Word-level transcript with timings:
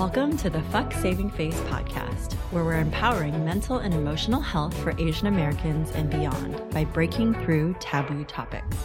Welcome 0.00 0.38
to 0.38 0.48
the 0.48 0.62
Fuck 0.62 0.94
Saving 0.94 1.28
Face 1.28 1.60
podcast, 1.68 2.32
where 2.52 2.64
we're 2.64 2.80
empowering 2.80 3.44
mental 3.44 3.80
and 3.80 3.92
emotional 3.92 4.40
health 4.40 4.74
for 4.78 4.94
Asian 4.98 5.26
Americans 5.26 5.90
and 5.90 6.08
beyond 6.08 6.70
by 6.70 6.86
breaking 6.86 7.34
through 7.44 7.76
taboo 7.80 8.24
topics. 8.24 8.78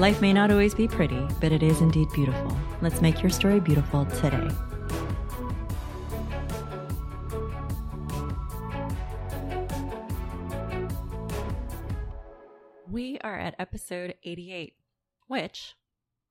Life 0.00 0.20
may 0.20 0.32
not 0.32 0.50
always 0.50 0.74
be 0.74 0.88
pretty, 0.88 1.24
but 1.40 1.52
it 1.52 1.62
is 1.62 1.80
indeed 1.80 2.08
beautiful. 2.12 2.58
Let's 2.82 3.00
make 3.00 3.22
your 3.22 3.30
story 3.30 3.60
beautiful 3.60 4.04
today. 4.06 4.48
We 12.90 13.20
are 13.20 13.38
at 13.38 13.54
episode 13.60 14.14
88, 14.24 14.74
which, 15.28 15.76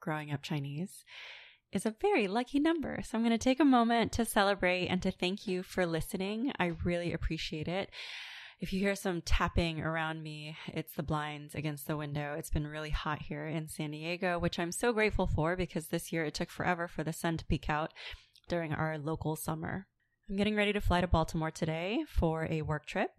growing 0.01 0.33
up 0.33 0.41
Chinese, 0.41 1.05
is 1.77 1.85
a 1.85 1.95
very 2.01 2.27
lucky 2.27 2.59
number. 2.59 2.99
So 3.03 3.17
I'm 3.17 3.23
going 3.23 3.31
to 3.31 3.37
take 3.37 3.59
a 3.59 3.65
moment 3.65 4.11
to 4.13 4.25
celebrate 4.25 4.87
and 4.87 5.01
to 5.03 5.11
thank 5.11 5.47
you 5.47 5.61
for 5.61 5.85
listening. 5.85 6.51
I 6.59 6.73
really 6.83 7.13
appreciate 7.13 7.67
it. 7.67 7.91
If 8.59 8.73
you 8.73 8.79
hear 8.79 8.95
some 8.95 9.21
tapping 9.21 9.81
around 9.81 10.23
me, 10.23 10.57
it's 10.67 10.95
the 10.95 11.03
blinds 11.03 11.53
against 11.53 11.85
the 11.85 11.95
window. 11.95 12.35
It's 12.35 12.49
been 12.49 12.65
really 12.65 12.89
hot 12.89 13.21
here 13.21 13.45
in 13.45 13.67
San 13.67 13.91
Diego, 13.91 14.39
which 14.39 14.57
I'm 14.57 14.71
so 14.71 14.91
grateful 14.91 15.27
for 15.27 15.55
because 15.55 15.87
this 15.87 16.11
year 16.11 16.25
it 16.25 16.33
took 16.33 16.49
forever 16.49 16.87
for 16.87 17.03
the 17.03 17.13
sun 17.13 17.37
to 17.37 17.45
peek 17.45 17.69
out 17.69 17.93
during 18.49 18.73
our 18.73 18.97
local 18.97 19.35
summer. 19.35 19.85
I'm 20.27 20.35
getting 20.35 20.55
ready 20.55 20.73
to 20.73 20.81
fly 20.81 21.01
to 21.01 21.07
Baltimore 21.07 21.51
today 21.51 22.03
for 22.09 22.47
a 22.49 22.63
work 22.63 22.87
trip, 22.87 23.11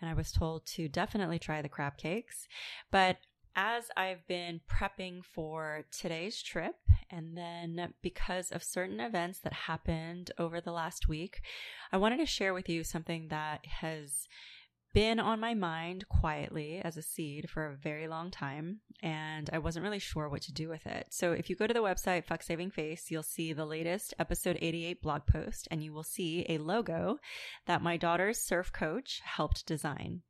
and 0.00 0.10
I 0.10 0.14
was 0.14 0.32
told 0.32 0.66
to 0.74 0.88
definitely 0.88 1.38
try 1.38 1.62
the 1.62 1.68
crab 1.68 1.96
cakes. 1.96 2.48
But 2.90 3.18
as 3.56 3.90
I've 3.96 4.26
been 4.26 4.60
prepping 4.70 5.24
for 5.24 5.84
today's 5.90 6.42
trip, 6.42 6.76
and 7.10 7.36
then 7.36 7.94
because 8.02 8.50
of 8.50 8.62
certain 8.62 9.00
events 9.00 9.40
that 9.40 9.52
happened 9.52 10.30
over 10.38 10.60
the 10.60 10.72
last 10.72 11.08
week, 11.08 11.40
I 11.92 11.96
wanted 11.96 12.18
to 12.18 12.26
share 12.26 12.54
with 12.54 12.68
you 12.68 12.84
something 12.84 13.28
that 13.28 13.66
has 13.66 14.28
been 14.92 15.20
on 15.20 15.38
my 15.38 15.54
mind 15.54 16.08
quietly 16.08 16.80
as 16.82 16.96
a 16.96 17.02
seed 17.02 17.48
for 17.48 17.66
a 17.66 17.76
very 17.76 18.08
long 18.08 18.30
time, 18.30 18.80
and 19.02 19.48
I 19.52 19.58
wasn't 19.58 19.84
really 19.84 20.00
sure 20.00 20.28
what 20.28 20.42
to 20.42 20.52
do 20.52 20.68
with 20.68 20.86
it. 20.86 21.06
So, 21.10 21.32
if 21.32 21.48
you 21.48 21.56
go 21.56 21.66
to 21.66 21.74
the 21.74 21.82
website 21.82 22.24
Fuck 22.24 22.42
Saving 22.42 22.70
Face, 22.70 23.10
you'll 23.10 23.22
see 23.22 23.52
the 23.52 23.64
latest 23.64 24.14
episode 24.18 24.58
88 24.60 25.00
blog 25.00 25.26
post, 25.26 25.68
and 25.70 25.82
you 25.82 25.92
will 25.92 26.02
see 26.02 26.44
a 26.48 26.58
logo 26.58 27.18
that 27.66 27.82
my 27.82 27.96
daughter's 27.96 28.38
surf 28.38 28.72
coach 28.72 29.20
helped 29.24 29.66
design. 29.66 30.22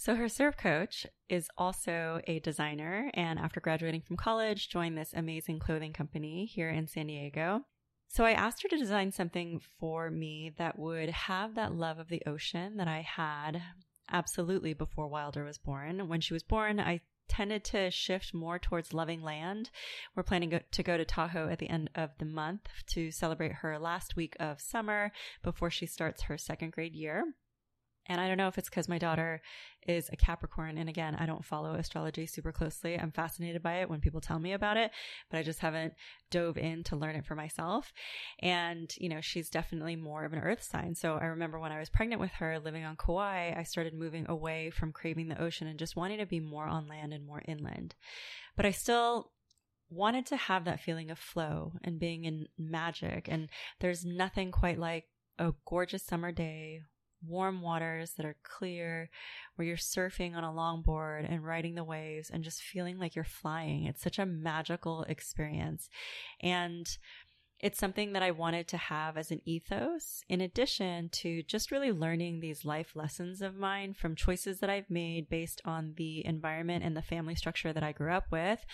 So 0.00 0.14
her 0.14 0.28
surf 0.28 0.56
coach 0.56 1.08
is 1.28 1.50
also 1.58 2.20
a 2.28 2.38
designer 2.38 3.10
and 3.14 3.36
after 3.36 3.58
graduating 3.58 4.02
from 4.02 4.16
college 4.16 4.68
joined 4.68 4.96
this 4.96 5.12
amazing 5.12 5.58
clothing 5.58 5.92
company 5.92 6.46
here 6.46 6.70
in 6.70 6.86
San 6.86 7.08
Diego. 7.08 7.62
So 8.06 8.24
I 8.24 8.30
asked 8.30 8.62
her 8.62 8.68
to 8.68 8.78
design 8.78 9.10
something 9.10 9.60
for 9.80 10.08
me 10.08 10.52
that 10.56 10.78
would 10.78 11.10
have 11.10 11.56
that 11.56 11.74
love 11.74 11.98
of 11.98 12.08
the 12.08 12.22
ocean 12.28 12.76
that 12.76 12.86
I 12.86 13.00
had 13.00 13.60
absolutely 14.08 14.72
before 14.72 15.08
Wilder 15.08 15.42
was 15.42 15.58
born. 15.58 16.08
When 16.08 16.20
she 16.20 16.32
was 16.32 16.44
born, 16.44 16.78
I 16.78 17.00
tended 17.28 17.64
to 17.64 17.90
shift 17.90 18.32
more 18.32 18.60
towards 18.60 18.94
loving 18.94 19.20
land. 19.20 19.68
We're 20.14 20.22
planning 20.22 20.60
to 20.70 20.82
go 20.84 20.96
to 20.96 21.04
Tahoe 21.04 21.48
at 21.48 21.58
the 21.58 21.68
end 21.68 21.90
of 21.96 22.10
the 22.18 22.24
month 22.24 22.68
to 22.90 23.10
celebrate 23.10 23.52
her 23.52 23.80
last 23.80 24.14
week 24.14 24.36
of 24.38 24.60
summer 24.60 25.10
before 25.42 25.70
she 25.70 25.86
starts 25.86 26.22
her 26.22 26.38
second 26.38 26.70
grade 26.70 26.94
year. 26.94 27.34
And 28.08 28.20
I 28.20 28.28
don't 28.28 28.36
know 28.36 28.48
if 28.48 28.58
it's 28.58 28.68
because 28.68 28.88
my 28.88 28.98
daughter 28.98 29.40
is 29.86 30.08
a 30.12 30.16
Capricorn. 30.16 30.78
And 30.78 30.88
again, 30.88 31.14
I 31.14 31.26
don't 31.26 31.44
follow 31.44 31.74
astrology 31.74 32.26
super 32.26 32.52
closely. 32.52 32.98
I'm 32.98 33.12
fascinated 33.12 33.62
by 33.62 33.76
it 33.76 33.90
when 33.90 34.00
people 34.00 34.20
tell 34.20 34.38
me 34.38 34.52
about 34.52 34.76
it, 34.76 34.90
but 35.30 35.38
I 35.38 35.42
just 35.42 35.60
haven't 35.60 35.94
dove 36.30 36.56
in 36.56 36.84
to 36.84 36.96
learn 36.96 37.16
it 37.16 37.24
for 37.24 37.34
myself. 37.34 37.92
And, 38.40 38.90
you 38.98 39.08
know, 39.08 39.20
she's 39.20 39.48
definitely 39.48 39.96
more 39.96 40.24
of 40.24 40.32
an 40.32 40.40
earth 40.40 40.62
sign. 40.62 40.94
So 40.94 41.18
I 41.20 41.26
remember 41.26 41.58
when 41.58 41.72
I 41.72 41.78
was 41.78 41.90
pregnant 41.90 42.20
with 42.20 42.32
her 42.32 42.58
living 42.58 42.84
on 42.84 42.96
Kauai, 42.96 43.54
I 43.56 43.62
started 43.62 43.94
moving 43.94 44.26
away 44.28 44.70
from 44.70 44.92
craving 44.92 45.28
the 45.28 45.40
ocean 45.40 45.66
and 45.66 45.78
just 45.78 45.96
wanting 45.96 46.18
to 46.18 46.26
be 46.26 46.40
more 46.40 46.66
on 46.66 46.88
land 46.88 47.12
and 47.12 47.26
more 47.26 47.42
inland. 47.46 47.94
But 48.56 48.66
I 48.66 48.70
still 48.70 49.32
wanted 49.90 50.26
to 50.26 50.36
have 50.36 50.64
that 50.64 50.80
feeling 50.80 51.10
of 51.10 51.18
flow 51.18 51.72
and 51.82 51.98
being 51.98 52.24
in 52.24 52.46
magic. 52.58 53.28
And 53.28 53.48
there's 53.80 54.04
nothing 54.04 54.50
quite 54.52 54.78
like 54.78 55.04
a 55.38 55.54
gorgeous 55.66 56.04
summer 56.04 56.32
day 56.32 56.82
warm 57.26 57.62
waters 57.62 58.12
that 58.12 58.26
are 58.26 58.36
clear, 58.42 59.10
where 59.56 59.66
you're 59.66 59.76
surfing 59.76 60.34
on 60.34 60.44
a 60.44 60.52
longboard 60.52 61.30
and 61.30 61.44
riding 61.44 61.74
the 61.74 61.84
waves 61.84 62.30
and 62.30 62.44
just 62.44 62.62
feeling 62.62 62.98
like 62.98 63.14
you're 63.14 63.24
flying. 63.24 63.84
It's 63.84 64.02
such 64.02 64.18
a 64.18 64.26
magical 64.26 65.04
experience. 65.04 65.88
And 66.40 66.88
it's 67.60 67.78
something 67.78 68.12
that 68.12 68.22
I 68.22 68.30
wanted 68.30 68.68
to 68.68 68.76
have 68.76 69.16
as 69.16 69.32
an 69.32 69.40
ethos, 69.44 70.22
in 70.28 70.40
addition 70.40 71.08
to 71.08 71.42
just 71.42 71.72
really 71.72 71.90
learning 71.90 72.38
these 72.38 72.64
life 72.64 72.94
lessons 72.94 73.42
of 73.42 73.56
mine 73.56 73.94
from 73.94 74.14
choices 74.14 74.60
that 74.60 74.70
I've 74.70 74.88
made 74.88 75.28
based 75.28 75.60
on 75.64 75.94
the 75.96 76.24
environment 76.24 76.84
and 76.84 76.96
the 76.96 77.02
family 77.02 77.34
structure 77.34 77.72
that 77.72 77.82
I 77.82 77.90
grew 77.90 78.12
up 78.12 78.26
with, 78.30 78.64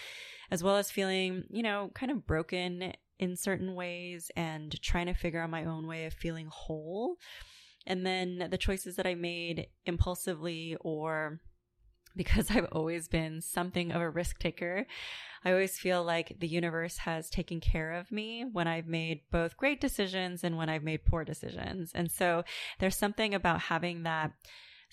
as 0.50 0.62
well 0.62 0.76
as 0.76 0.90
feeling, 0.90 1.44
you 1.48 1.62
know, 1.62 1.90
kind 1.94 2.12
of 2.12 2.26
broken 2.26 2.92
in 3.18 3.36
certain 3.36 3.74
ways 3.74 4.30
and 4.36 4.78
trying 4.82 5.06
to 5.06 5.14
figure 5.14 5.40
out 5.40 5.48
my 5.48 5.64
own 5.64 5.86
way 5.86 6.04
of 6.04 6.12
feeling 6.12 6.48
whole. 6.50 7.16
And 7.86 8.04
then 8.06 8.48
the 8.50 8.58
choices 8.58 8.96
that 8.96 9.06
I 9.06 9.14
made 9.14 9.68
impulsively 9.86 10.76
or 10.80 11.40
because 12.16 12.50
I've 12.50 12.68
always 12.72 13.08
been 13.08 13.40
something 13.40 13.92
of 13.92 14.00
a 14.00 14.10
risk 14.10 14.38
taker. 14.38 14.86
I 15.44 15.50
always 15.50 15.78
feel 15.78 16.02
like 16.02 16.36
the 16.38 16.48
universe 16.48 16.98
has 16.98 17.28
taken 17.28 17.60
care 17.60 17.92
of 17.92 18.10
me 18.10 18.46
when 18.50 18.66
I've 18.66 18.86
made 18.86 19.20
both 19.30 19.56
great 19.56 19.80
decisions 19.80 20.42
and 20.42 20.56
when 20.56 20.70
I've 20.70 20.82
made 20.82 21.04
poor 21.04 21.24
decisions. 21.24 21.92
And 21.94 22.10
so 22.10 22.44
there's 22.78 22.96
something 22.96 23.34
about 23.34 23.60
having 23.60 24.04
that 24.04 24.32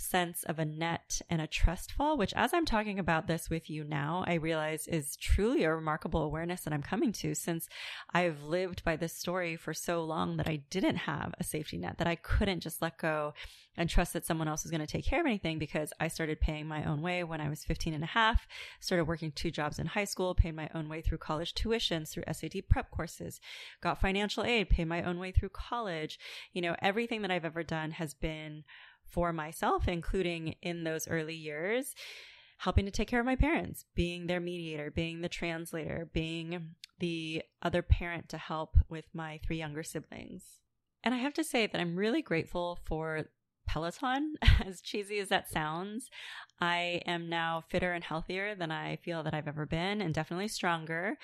sense 0.02 0.44
of 0.44 0.60
a 0.60 0.66
net 0.66 1.22
and 1.30 1.42
a 1.42 1.48
trust 1.48 1.92
fall, 1.92 2.18
which 2.18 2.34
as 2.34 2.54
I'm 2.54 2.66
talking 2.66 3.00
about 3.00 3.28
this 3.28 3.50
with 3.50 3.70
you 3.70 3.84
now, 3.84 4.24
I 4.28 4.34
realize 4.36 4.88
is 4.88 5.16
truly 5.16 5.64
a 5.64 5.74
remarkable 5.74 6.24
awareness 6.24 6.62
that 6.62 6.74
I'm 6.74 6.82
coming 6.82 7.12
to 7.14 7.36
since 7.36 7.70
I've 8.14 8.44
lived 8.44 8.84
by 8.84 8.96
this 8.96 9.14
story 9.14 9.56
for 9.56 9.74
so 9.74 10.04
long 10.04 10.38
that 10.38 10.48
I 10.48 10.64
didn't 10.70 10.98
have 10.98 11.34
a 11.40 11.44
safety 11.44 11.78
net, 11.78 11.98
that 12.00 12.08
I 12.08 12.16
couldn't 12.16 12.62
just 12.62 12.82
let 12.82 12.98
go 12.98 13.34
and 13.78 13.90
trust 13.90 14.14
that 14.14 14.26
someone 14.26 14.48
else 14.48 14.64
was 14.64 14.72
going 14.72 14.82
to 14.82 14.88
take 14.88 15.06
care 15.06 15.22
of 15.22 15.26
anything 15.26 15.58
because 15.58 15.94
I 16.00 16.10
started 16.10 16.42
paying 16.42 16.68
my 16.68 16.84
own 16.84 17.02
way 17.02 17.24
when 17.24 17.40
I 17.40 17.50
was 17.50 17.64
15 17.64 17.94
and 17.94 18.04
a 18.04 18.08
half, 18.08 18.46
started 18.80 19.06
working 19.06 19.32
two 19.32 19.50
jobs 19.50 19.80
in 19.80 19.88
high 19.88 20.04
school, 20.04 20.36
paid 20.36 20.56
my 20.56 20.70
own 20.76 20.90
way 20.90 21.02
through 21.02 21.20
college 21.20 21.54
tuitions, 21.54 22.10
through 22.10 22.26
SAT 22.32 22.68
prep 22.70 22.92
courses, 22.92 23.40
got 23.82 24.02
financial 24.02 24.44
aid, 24.44 24.70
paid 24.70 24.88
my 24.88 25.04
own 25.04 25.20
way 25.20 25.32
through 25.32 25.50
college. 25.50 26.20
You 26.54 26.62
know, 26.62 26.76
everything 26.82 27.22
that 27.22 27.32
I've 27.32 27.46
ever 27.46 27.64
done 27.64 27.92
has 27.92 28.14
been 28.14 28.64
for 29.12 29.34
myself, 29.34 29.88
including 29.88 30.56
in 30.62 30.84
those 30.84 31.08
early 31.08 31.36
years, 31.36 31.94
helping 32.58 32.86
to 32.86 32.92
take 32.92 33.08
care 33.08 33.20
of 33.20 33.26
my 33.26 33.36
parents, 33.36 33.86
being 33.96 34.28
their 34.28 34.40
mediator, 34.40 34.92
being 34.92 35.22
the 35.22 35.30
translator, 35.30 36.10
being 36.14 36.76
the 37.00 37.42
other 37.62 37.82
parent 37.82 38.30
to 38.30 38.38
help 38.38 38.78
with 38.90 39.06
my 39.14 39.40
three 39.46 39.58
younger 39.58 39.84
siblings. 39.84 40.44
And 41.04 41.16
I 41.16 41.18
have 41.18 41.34
to 41.36 41.44
say 41.44 41.68
that 41.68 41.82
I'm 41.82 41.96
really 41.96 42.22
grateful 42.22 42.80
for 42.86 43.26
Peloton, 43.68 44.36
as 44.66 44.82
cheesy 44.82 45.20
as 45.20 45.30
that 45.30 45.50
sounds. 45.50 46.10
I 46.60 47.02
am 47.08 47.30
now 47.30 47.64
fitter 47.70 47.94
and 47.94 48.04
healthier 48.04 48.54
than 48.54 48.72
I 48.72 48.98
feel 48.98 49.24
that 49.24 49.34
I've 49.34 49.48
ever 49.48 49.66
been, 49.66 50.02
and 50.02 50.14
definitely 50.14 50.48
stronger. 50.48 51.18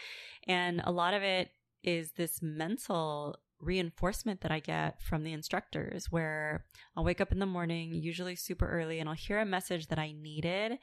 And 0.48 0.82
a 0.84 0.92
lot 0.92 1.14
of 1.14 1.22
it 1.22 1.52
is 1.84 2.14
this 2.14 2.42
mental 2.42 3.38
reinforcement 3.60 4.42
that 4.42 4.52
I 4.52 4.60
get 4.60 5.02
from 5.02 5.24
the 5.24 5.34
instructors 5.34 6.12
where 6.12 6.66
I'll 6.96 7.04
wake 7.04 7.22
up 7.22 7.32
in 7.32 7.40
the 7.40 7.46
morning, 7.46 7.94
usually 7.94 8.36
super 8.36 8.68
early, 8.68 9.00
and 9.00 9.10
I'll 9.10 9.16
hear 9.16 9.40
a 9.40 9.46
message 9.46 9.88
that 9.88 10.00
I 10.00 10.12
needed 10.12 10.80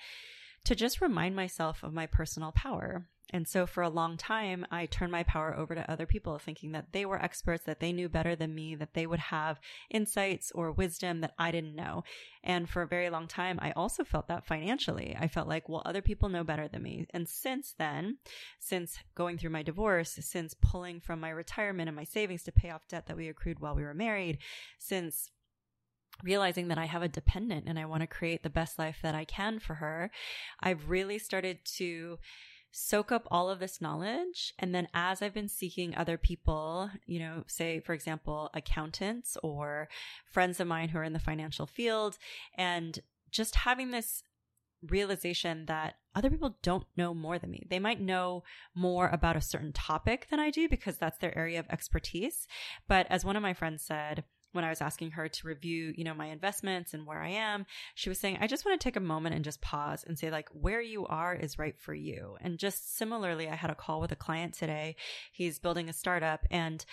to 0.65 0.75
just 0.75 1.01
remind 1.01 1.37
myself 1.37 1.83
of 1.83 1.93
my 1.93 2.07
personal 2.07 2.53
power. 2.53 3.07
And 3.31 3.49
so 3.49 3.67
for 3.67 3.83
a 3.83 3.89
long 3.89 4.17
time, 4.17 4.65
I 4.71 4.87
turned 4.87 5.11
my 5.11 5.25
power 5.25 5.57
over 5.57 5.75
to 5.75 5.91
other 5.91 6.07
people, 6.07 6.39
thinking 6.39 6.73
that 6.73 6.93
they 6.93 7.05
were 7.05 7.21
experts, 7.21 7.65
that 7.65 7.81
they 7.81 7.93
knew 7.93 8.09
better 8.09 8.37
than 8.37 8.55
me, 8.55 8.75
that 8.77 8.95
they 8.95 9.07
would 9.07 9.19
have 9.19 9.59
insights 9.91 10.53
or 10.55 10.71
wisdom 10.71 11.21
that 11.23 11.35
I 11.39 11.51
didn't 11.51 11.75
know. 11.75 12.05
And 12.45 12.69
for 12.69 12.83
a 12.83 12.87
very 12.87 13.11
long 13.11 13.27
time, 13.27 13.59
I 13.61 13.73
also 13.73 14.05
felt 14.05 14.29
that 14.29 14.47
financially. 14.47 15.17
I 15.19 15.27
felt 15.27 15.49
like, 15.49 15.69
well, 15.69 15.83
other 15.85 16.03
people 16.03 16.29
know 16.29 16.45
better 16.45 16.69
than 16.69 16.83
me. 16.83 17.07
And 17.11 17.29
since 17.29 17.75
then, 17.77 18.19
since 18.61 18.99
going 19.15 19.39
through 19.39 19.51
my 19.51 19.63
divorce, 19.63 20.17
since 20.21 20.55
pulling 20.61 21.01
from 21.01 21.19
my 21.19 21.31
retirement 21.31 21.89
and 21.89 21.97
my 21.97 22.05
savings 22.05 22.45
to 22.45 22.53
pay 22.53 22.71
off 22.71 22.87
debt 22.89 23.07
that 23.07 23.17
we 23.17 23.29
accrued 23.29 23.59
while 23.59 23.75
we 23.75 23.83
were 23.83 23.95
married, 23.95 24.39
since 24.79 25.31
realizing 26.25 26.69
that 26.69 26.79
I 26.79 26.87
have 26.87 27.03
a 27.03 27.09
dependent 27.09 27.67
and 27.69 27.79
I 27.79 27.85
want 27.85 28.01
to 28.01 28.07
create 28.07 28.43
the 28.43 28.51
best 28.51 28.79
life 28.79 28.97
that 29.03 29.15
I 29.15 29.25
can 29.25 29.59
for 29.59 29.75
her, 29.75 30.11
I've 30.61 30.89
really 30.89 31.19
started 31.19 31.59
to 31.77 32.19
soak 32.73 33.13
up 33.13 33.29
all 33.31 33.49
of 33.49 33.61
this 33.61 33.81
knowledge. 33.81 34.53
And 34.59 34.75
then 34.75 34.89
as 34.93 35.23
I've 35.23 35.35
been 35.35 35.49
seeking 35.49 35.95
other 35.95 36.19
people, 36.19 36.91
you 37.07 37.21
know, 37.21 37.45
say, 37.47 37.79
for 37.79 37.93
example, 37.93 38.51
accountants 38.53 39.37
or 39.45 39.89
friends 40.33 40.59
of 40.59 40.67
mine 40.67 40.89
who 40.89 40.99
are 40.99 41.05
in 41.05 41.13
the 41.13 41.21
financial 41.21 41.67
field, 41.67 42.19
and 42.59 42.99
just 43.31 43.55
having 43.55 43.91
this 43.91 44.23
realization 44.83 45.67
that 45.67 45.95
other 46.15 46.31
people 46.31 46.57
don't 46.63 46.87
know 46.97 47.15
more 47.15 47.39
than 47.39 47.51
me. 47.51 47.67
They 47.71 47.79
might 47.79 48.01
know 48.01 48.43
more 48.75 49.09
about 49.09 49.37
a 49.37 49.41
certain 49.41 49.73
topic 49.73 50.27
than 50.31 50.41
I 50.41 50.51
do 50.51 50.69
because 50.69 50.99
that's 50.99 51.19
their 51.19 51.37
area 51.37 51.61
of 51.61 51.67
expertise. 51.71 52.47
But 52.89 53.07
as 53.09 53.25
one 53.25 53.37
of 53.37 53.43
my 53.43 53.55
friends 53.55 53.83
said, 53.85 54.25
when 54.55 54.65
I 54.65 54.71
was 54.71 54.81
asking 54.81 55.13
her 55.13 55.29
to 55.29 55.47
review, 55.47 55.93
you 55.97 56.05
know, 56.05 56.15
my 56.15 56.27
investments 56.27 56.95
and 56.95 57.07
where 57.07 57.21
I 57.21 57.31
am, 57.31 57.67
she 57.95 58.09
was 58.09 58.19
saying, 58.19 58.39
I 58.41 58.47
just 58.47 58.65
want 58.65 58.81
to 58.81 58.85
take 58.85 58.97
a 58.97 59.01
moment 59.01 59.35
and 59.35 59.45
just 59.45 59.61
pause 59.61 60.05
and 60.07 60.19
say, 60.19 60.31
like, 60.31 60.49
where 60.53 60.81
you 60.81 61.07
are 61.07 61.35
is 61.35 61.59
right 61.59 61.79
for 61.79 61.95
you. 61.95 62.37
And 62.41 62.59
just 62.59 62.97
similarly, 62.97 63.49
I 63.49 63.57
had 63.57 63.71
a 63.71 63.75
call 63.75 64.01
with 64.01 64.13
a 64.13 64.17
client 64.17 64.55
today. 64.55 64.97
He's 65.33 65.59
building 65.59 65.89
a 65.89 65.93
startup 65.93 66.47
and 66.51 66.85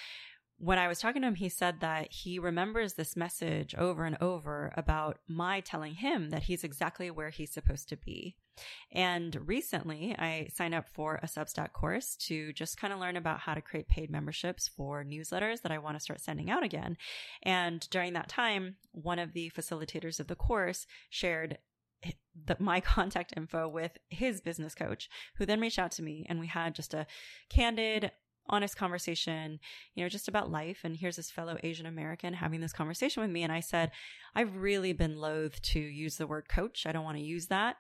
when 0.62 0.78
I 0.78 0.88
was 0.88 1.00
talking 1.00 1.24
to 1.24 1.28
him, 1.28 1.36
he 1.36 1.50
said 1.50 1.80
that 1.80 2.12
he 2.12 2.38
remembers 2.38 2.94
this 2.94 3.16
message 3.16 3.74
over 3.74 4.06
and 4.06 4.16
over 4.22 4.72
about 4.78 5.18
my 5.28 5.60
telling 5.60 5.96
him 5.96 6.30
that 6.30 6.44
he's 6.44 6.64
exactly 6.64 7.10
where 7.10 7.32
he's 7.32 7.52
supposed 7.52 7.90
to 7.90 7.98
be. 7.98 8.36
And 8.92 9.36
recently, 9.48 10.16
I 10.20 10.50
signed 10.54 10.76
up 10.76 10.88
for 10.88 11.16
a 11.16 11.26
Substack 11.26 11.74
course 11.74 12.16
to 12.28 12.54
just 12.54 12.78
kind 12.78 12.94
of 12.94 13.00
learn 13.00 13.18
about 13.18 13.40
how 13.40 13.56
to 13.56 13.62
create 13.62 13.88
paid 13.88 14.12
memberships 14.12 14.68
for 14.68 15.04
newsletters 15.04 15.64
that 15.64 15.72
I 15.72 15.80
want 15.80 15.96
to 15.96 16.04
start 16.04 16.22
sending 16.22 16.52
out 16.52 16.62
again. 16.62 16.96
And 17.42 17.90
during 17.90 18.14
that 18.14 18.30
time, 18.30 18.76
one 18.92 19.18
of 19.18 19.34
the 19.34 19.50
facilitators 19.58 20.20
of 20.20 20.28
the 20.28 20.36
course 20.36 20.86
shared 21.10 21.58
the, 22.46 22.56
my 22.60 22.80
contact 22.82 23.34
info 23.36 23.68
with 23.68 23.98
his 24.10 24.42
business 24.42 24.76
coach, 24.76 25.10
who 25.38 25.46
then 25.46 25.60
reached 25.60 25.80
out 25.80 25.92
to 25.94 26.04
me 26.04 26.26
and 26.30 26.40
we 26.40 26.48
had 26.48 26.76
just 26.76 26.94
a 26.94 27.08
candid, 27.50 28.12
honest 28.48 28.76
conversation, 28.76 29.60
you 29.96 30.04
know, 30.04 30.10
just 30.10 30.28
about 30.28 30.52
life. 30.52 30.80
And 30.84 30.98
here's 30.98 31.16
this 31.16 31.32
fellow 31.32 31.58
Asian 31.64 31.86
American 31.86 32.34
having 32.34 32.62
this 32.62 32.74
conversation 32.74 33.22
with 33.22 33.32
me. 33.32 33.44
And 33.44 33.52
I 33.52 33.60
said, 33.60 33.92
I've 34.36 34.56
really 34.56 34.94
been 34.94 35.18
loath 35.18 35.62
to 35.62 35.80
use 35.80 36.18
the 36.18 36.28
word 36.28 36.50
coach. 36.50 36.86
I 36.86 36.92
don't 36.92 37.04
want 37.06 37.18
to 37.18 37.24
use 37.24 37.48
that. 37.48 37.78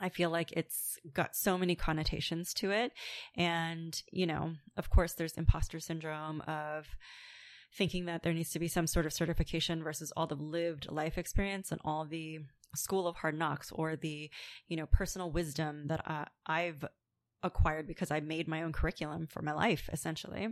I 0.00 0.08
feel 0.08 0.30
like 0.30 0.52
it's 0.52 0.98
got 1.12 1.36
so 1.36 1.56
many 1.56 1.74
connotations 1.74 2.52
to 2.54 2.70
it. 2.70 2.92
And, 3.36 4.00
you 4.10 4.26
know, 4.26 4.54
of 4.76 4.90
course, 4.90 5.12
there's 5.14 5.34
imposter 5.34 5.78
syndrome 5.78 6.40
of 6.42 6.86
thinking 7.76 8.04
that 8.06 8.22
there 8.22 8.32
needs 8.32 8.50
to 8.50 8.58
be 8.58 8.68
some 8.68 8.86
sort 8.86 9.06
of 9.06 9.12
certification 9.12 9.82
versus 9.82 10.12
all 10.16 10.26
the 10.26 10.34
lived 10.34 10.90
life 10.90 11.18
experience 11.18 11.72
and 11.72 11.80
all 11.84 12.04
the 12.04 12.40
school 12.74 13.06
of 13.06 13.16
hard 13.16 13.38
knocks 13.38 13.70
or 13.72 13.96
the, 13.96 14.30
you 14.68 14.76
know, 14.76 14.86
personal 14.86 15.30
wisdom 15.30 15.86
that 15.86 16.08
uh, 16.08 16.24
I've 16.46 16.84
acquired 17.44 17.86
because 17.86 18.10
I 18.10 18.20
made 18.20 18.48
my 18.48 18.62
own 18.62 18.72
curriculum 18.72 19.28
for 19.28 19.42
my 19.42 19.52
life, 19.52 19.88
essentially. 19.92 20.48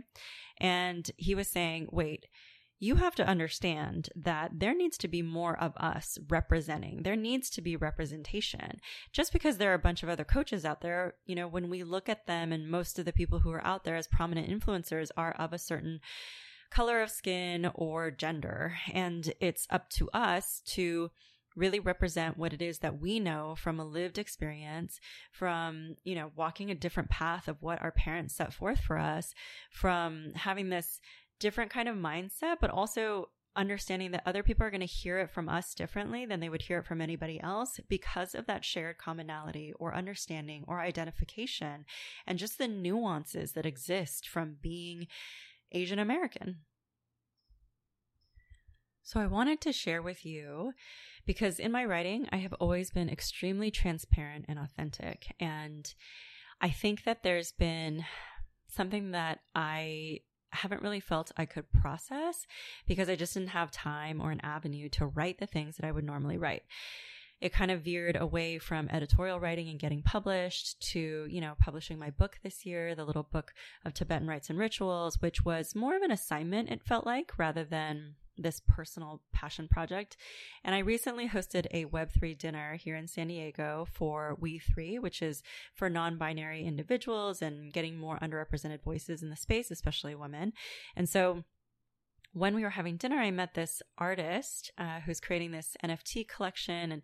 And 0.59 1.09
he 1.17 1.35
was 1.35 1.49
saying, 1.49 1.87
wait, 1.91 2.27
you 2.79 2.95
have 2.95 3.15
to 3.15 3.25
understand 3.25 4.09
that 4.13 4.51
there 4.59 4.75
needs 4.75 4.97
to 4.97 5.07
be 5.07 5.21
more 5.21 5.57
of 5.57 5.71
us 5.77 6.17
representing. 6.29 7.03
There 7.03 7.15
needs 7.15 7.49
to 7.51 7.61
be 7.61 7.77
representation. 7.77 8.81
Just 9.13 9.31
because 9.31 9.57
there 9.57 9.71
are 9.71 9.75
a 9.75 9.79
bunch 9.79 10.03
of 10.03 10.09
other 10.09 10.25
coaches 10.25 10.65
out 10.65 10.81
there, 10.81 11.13
you 11.25 11.33
know, 11.33 11.47
when 11.47 11.69
we 11.69 11.83
look 11.83 12.09
at 12.09 12.27
them 12.27 12.51
and 12.51 12.69
most 12.69 12.99
of 12.99 13.05
the 13.05 13.13
people 13.13 13.39
who 13.39 13.51
are 13.51 13.65
out 13.65 13.85
there 13.85 13.95
as 13.95 14.07
prominent 14.07 14.49
influencers 14.49 15.11
are 15.15 15.31
of 15.39 15.53
a 15.53 15.59
certain 15.59 16.01
color 16.71 17.01
of 17.01 17.09
skin 17.09 17.71
or 17.73 18.11
gender. 18.11 18.73
And 18.91 19.31
it's 19.39 19.65
up 19.69 19.89
to 19.91 20.09
us 20.09 20.61
to 20.67 21.09
really 21.55 21.79
represent 21.79 22.37
what 22.37 22.53
it 22.53 22.61
is 22.61 22.79
that 22.79 22.99
we 22.99 23.19
know 23.19 23.55
from 23.55 23.79
a 23.79 23.85
lived 23.85 24.17
experience, 24.17 24.99
from, 25.31 25.95
you 26.03 26.15
know, 26.15 26.31
walking 26.35 26.71
a 26.71 26.75
different 26.75 27.09
path 27.09 27.47
of 27.47 27.61
what 27.61 27.81
our 27.81 27.91
parents 27.91 28.35
set 28.35 28.53
forth 28.53 28.79
for 28.79 28.97
us, 28.97 29.33
from 29.71 30.31
having 30.35 30.69
this 30.69 30.99
different 31.39 31.71
kind 31.71 31.87
of 31.87 31.95
mindset, 31.95 32.57
but 32.61 32.69
also 32.69 33.29
understanding 33.55 34.11
that 34.11 34.23
other 34.25 34.41
people 34.41 34.65
are 34.65 34.71
going 34.71 34.79
to 34.79 34.85
hear 34.85 35.19
it 35.19 35.29
from 35.29 35.47
us 35.47 35.73
differently 35.73 36.25
than 36.25 36.39
they 36.39 36.49
would 36.49 36.63
hear 36.63 36.79
it 36.79 36.85
from 36.85 37.01
anybody 37.01 37.39
else 37.41 37.79
because 37.87 38.33
of 38.33 38.47
that 38.47 38.65
shared 38.65 38.97
commonality 38.97 39.73
or 39.79 39.93
understanding 39.93 40.63
or 40.67 40.79
identification 40.79 41.85
and 42.25 42.39
just 42.39 42.57
the 42.57 42.67
nuances 42.67 43.51
that 43.51 43.65
exist 43.65 44.27
from 44.27 44.57
being 44.61 45.07
Asian 45.71 45.99
American. 45.99 46.57
So 49.03 49.19
I 49.19 49.27
wanted 49.27 49.59
to 49.61 49.73
share 49.73 50.01
with 50.01 50.25
you 50.25 50.71
because 51.25 51.59
in 51.59 51.71
my 51.71 51.85
writing, 51.85 52.27
I 52.31 52.37
have 52.37 52.53
always 52.53 52.91
been 52.91 53.09
extremely 53.09 53.71
transparent 53.71 54.45
and 54.47 54.59
authentic. 54.59 55.33
And 55.39 55.93
I 56.61 56.69
think 56.69 57.03
that 57.03 57.23
there's 57.23 57.51
been 57.51 58.05
something 58.67 59.11
that 59.11 59.39
I 59.55 60.19
haven't 60.51 60.81
really 60.83 60.99
felt 60.99 61.31
I 61.35 61.45
could 61.45 61.71
process 61.71 62.45
because 62.87 63.09
I 63.09 63.15
just 63.15 63.33
didn't 63.33 63.49
have 63.49 63.71
time 63.71 64.21
or 64.21 64.31
an 64.31 64.41
avenue 64.41 64.89
to 64.89 65.07
write 65.07 65.39
the 65.39 65.47
things 65.47 65.77
that 65.77 65.85
I 65.85 65.91
would 65.91 66.03
normally 66.03 66.37
write. 66.37 66.63
It 67.41 67.51
kind 67.51 67.71
of 67.71 67.81
veered 67.81 68.15
away 68.15 68.57
from 68.59 68.87
editorial 68.89 69.39
writing 69.39 69.67
and 69.67 69.79
getting 69.79 70.01
published 70.01 70.79
to, 70.91 71.27
you 71.29 71.41
know, 71.41 71.55
publishing 71.59 71.99
my 71.99 72.09
book 72.09 72.39
this 72.43 72.65
year, 72.65 72.95
the 72.95 73.03
little 73.03 73.23
book 73.23 73.53
of 73.83 73.93
Tibetan 73.93 74.27
rites 74.27 74.49
and 74.49 74.57
rituals, 74.57 75.21
which 75.21 75.43
was 75.43 75.75
more 75.75 75.95
of 75.95 76.03
an 76.03 76.11
assignment, 76.11 76.69
it 76.69 76.83
felt 76.85 77.05
like, 77.05 77.37
rather 77.37 77.65
than 77.65 78.15
this 78.37 78.61
personal 78.67 79.21
passion 79.31 79.67
project. 79.67 80.17
And 80.63 80.73
I 80.73 80.79
recently 80.79 81.29
hosted 81.29 81.67
a 81.71 81.85
Web3 81.85 82.37
dinner 82.37 82.75
here 82.75 82.95
in 82.95 83.07
San 83.07 83.27
Diego 83.27 83.87
for 83.91 84.37
We3, 84.41 84.99
which 84.99 85.21
is 85.21 85.43
for 85.73 85.89
non 85.89 86.17
binary 86.17 86.65
individuals 86.65 87.41
and 87.41 87.71
getting 87.71 87.97
more 87.97 88.19
underrepresented 88.19 88.83
voices 88.83 89.21
in 89.21 89.29
the 89.29 89.35
space, 89.35 89.71
especially 89.71 90.15
women. 90.15 90.53
And 90.95 91.07
so 91.07 91.43
when 92.33 92.55
we 92.55 92.63
were 92.63 92.71
having 92.71 92.97
dinner, 92.97 93.17
I 93.17 93.31
met 93.31 93.53
this 93.53 93.81
artist 93.97 94.71
uh, 94.77 95.01
who's 95.01 95.19
creating 95.19 95.51
this 95.51 95.77
NFT 95.83 96.27
collection. 96.27 96.91
And 96.91 97.03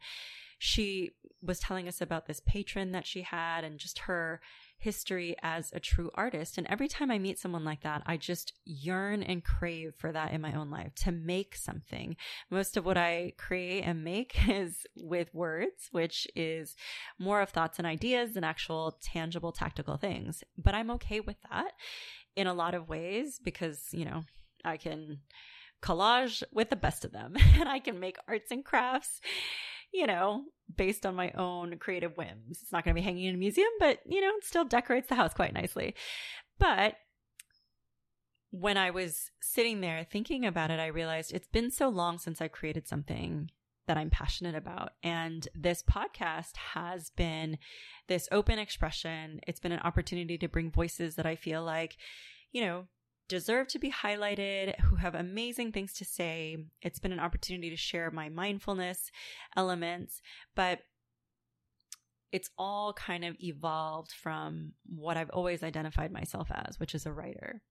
she 0.58 1.12
was 1.42 1.60
telling 1.60 1.88
us 1.88 2.02
about 2.02 2.26
this 2.26 2.42
patron 2.46 2.92
that 2.92 3.06
she 3.06 3.22
had 3.22 3.64
and 3.64 3.80
just 3.80 4.00
her 4.00 4.42
history 4.80 5.36
as 5.44 5.72
a 5.74 5.80
true 5.80 6.10
artist. 6.16 6.58
And 6.58 6.66
every 6.68 6.88
time 6.88 7.12
I 7.12 7.20
meet 7.20 7.38
someone 7.38 7.66
like 7.66 7.82
that, 7.82 8.02
I 8.06 8.18
just 8.18 8.54
yearn 8.66 9.22
and 9.22 9.44
crave 9.44 9.94
for 9.98 10.12
that 10.12 10.32
in 10.32 10.42
my 10.42 10.54
own 10.54 10.70
life 10.70 10.96
to 11.04 11.12
make 11.12 11.56
something. 11.56 12.16
Most 12.50 12.78
of 12.78 12.86
what 12.86 12.98
I 12.98 13.34
create 13.38 13.82
and 13.82 14.04
make 14.04 14.38
is 14.50 14.86
with 14.96 15.34
words, 15.34 15.90
which 15.92 16.28
is 16.36 16.76
more 17.20 17.42
of 17.42 17.50
thoughts 17.50 17.78
and 17.78 17.86
ideas 17.86 18.34
than 18.34 18.44
actual 18.44 18.98
tangible 19.02 19.52
tactical 19.52 19.98
things. 19.98 20.44
But 20.58 20.76
I'm 20.76 20.92
okay 20.92 21.20
with 21.20 21.38
that 21.52 21.72
in 22.36 22.48
a 22.48 22.54
lot 22.54 22.74
of 22.74 22.88
ways 22.88 23.40
because, 23.44 23.90
you 23.92 24.06
know, 24.06 24.24
I 24.64 24.78
can 24.78 25.20
collage 25.82 26.44
with 26.52 26.70
the 26.70 26.76
best 26.76 27.06
of 27.06 27.12
them 27.12 27.36
and 27.56 27.68
I 27.68 27.80
can 27.80 28.00
make 28.00 28.18
arts 28.28 28.52
and 28.52 28.64
crafts 28.64 29.22
you 29.94 30.08
know, 30.08 30.44
based 30.76 31.06
on 31.06 31.16
my 31.16 31.32
own 31.32 31.78
creative 31.78 32.16
whims. 32.18 32.60
It's 32.62 32.72
not 32.72 32.84
going 32.84 32.96
to 32.96 33.02
be 33.02 33.06
hanging 33.06 33.26
in 33.26 33.36
a 33.36 33.40
museum, 33.40 33.70
but, 33.80 34.00
you 34.06 34.22
know, 34.22 34.36
it 34.38 34.46
still 34.46 34.66
decorates 34.66 35.08
the 35.08 35.16
house 35.16 35.34
quite 35.34 35.54
nicely. 35.54 35.96
But 36.60 36.96
when 38.52 38.78
I 38.78 38.92
was 38.92 39.32
sitting 39.42 39.82
there 39.82 40.04
thinking 40.04 40.46
about 40.46 40.72
it, 40.72 40.80
I 40.80 40.88
realized 40.88 41.32
it's 41.32 41.48
been 41.48 41.72
so 41.72 41.90
long 41.90 42.18
since 42.18 42.42
I 42.42 42.48
created 42.48 42.88
something 42.88 43.50
that 43.88 43.98
I'm 43.98 44.10
passionate 44.10 44.56
about. 44.56 44.92
And 45.02 45.48
this 45.56 45.84
podcast 45.84 46.56
has 46.74 47.10
been 47.10 47.58
this 48.08 48.28
open 48.32 48.60
expression. 48.60 49.40
It's 49.48 49.60
been 49.60 49.72
an 49.72 49.80
opportunity 49.80 50.38
to 50.38 50.48
bring 50.48 50.72
voices 50.72 51.16
that 51.16 51.26
I 51.26 51.36
feel 51.36 51.64
like, 51.64 51.98
you 52.52 52.62
know, 52.62 52.86
deserve 53.30 53.70
to 53.70 53.80
be 53.80 53.92
highlighted, 53.92 54.78
who 54.82 54.98
have 54.98 55.16
amazing 55.16 55.72
things 55.72 55.94
to 55.94 56.06
say. 56.06 56.58
It's 56.82 57.00
been 57.00 57.14
an 57.14 57.20
opportunity 57.20 57.70
to 57.70 57.78
share 57.78 58.12
my 58.12 58.28
mindfulness 58.28 59.12
elements, 59.56 60.22
but 60.56 60.80
it's 62.32 62.50
all 62.58 62.94
kind 62.94 63.26
of 63.26 63.36
evolved 63.40 64.12
from 64.12 64.74
what 64.86 65.18
I've 65.18 65.32
always 65.32 65.64
identified 65.64 66.12
myself 66.12 66.50
as, 66.52 66.80
which 66.80 66.94
is 66.94 67.06
a 67.06 67.14
writer. 67.14 67.62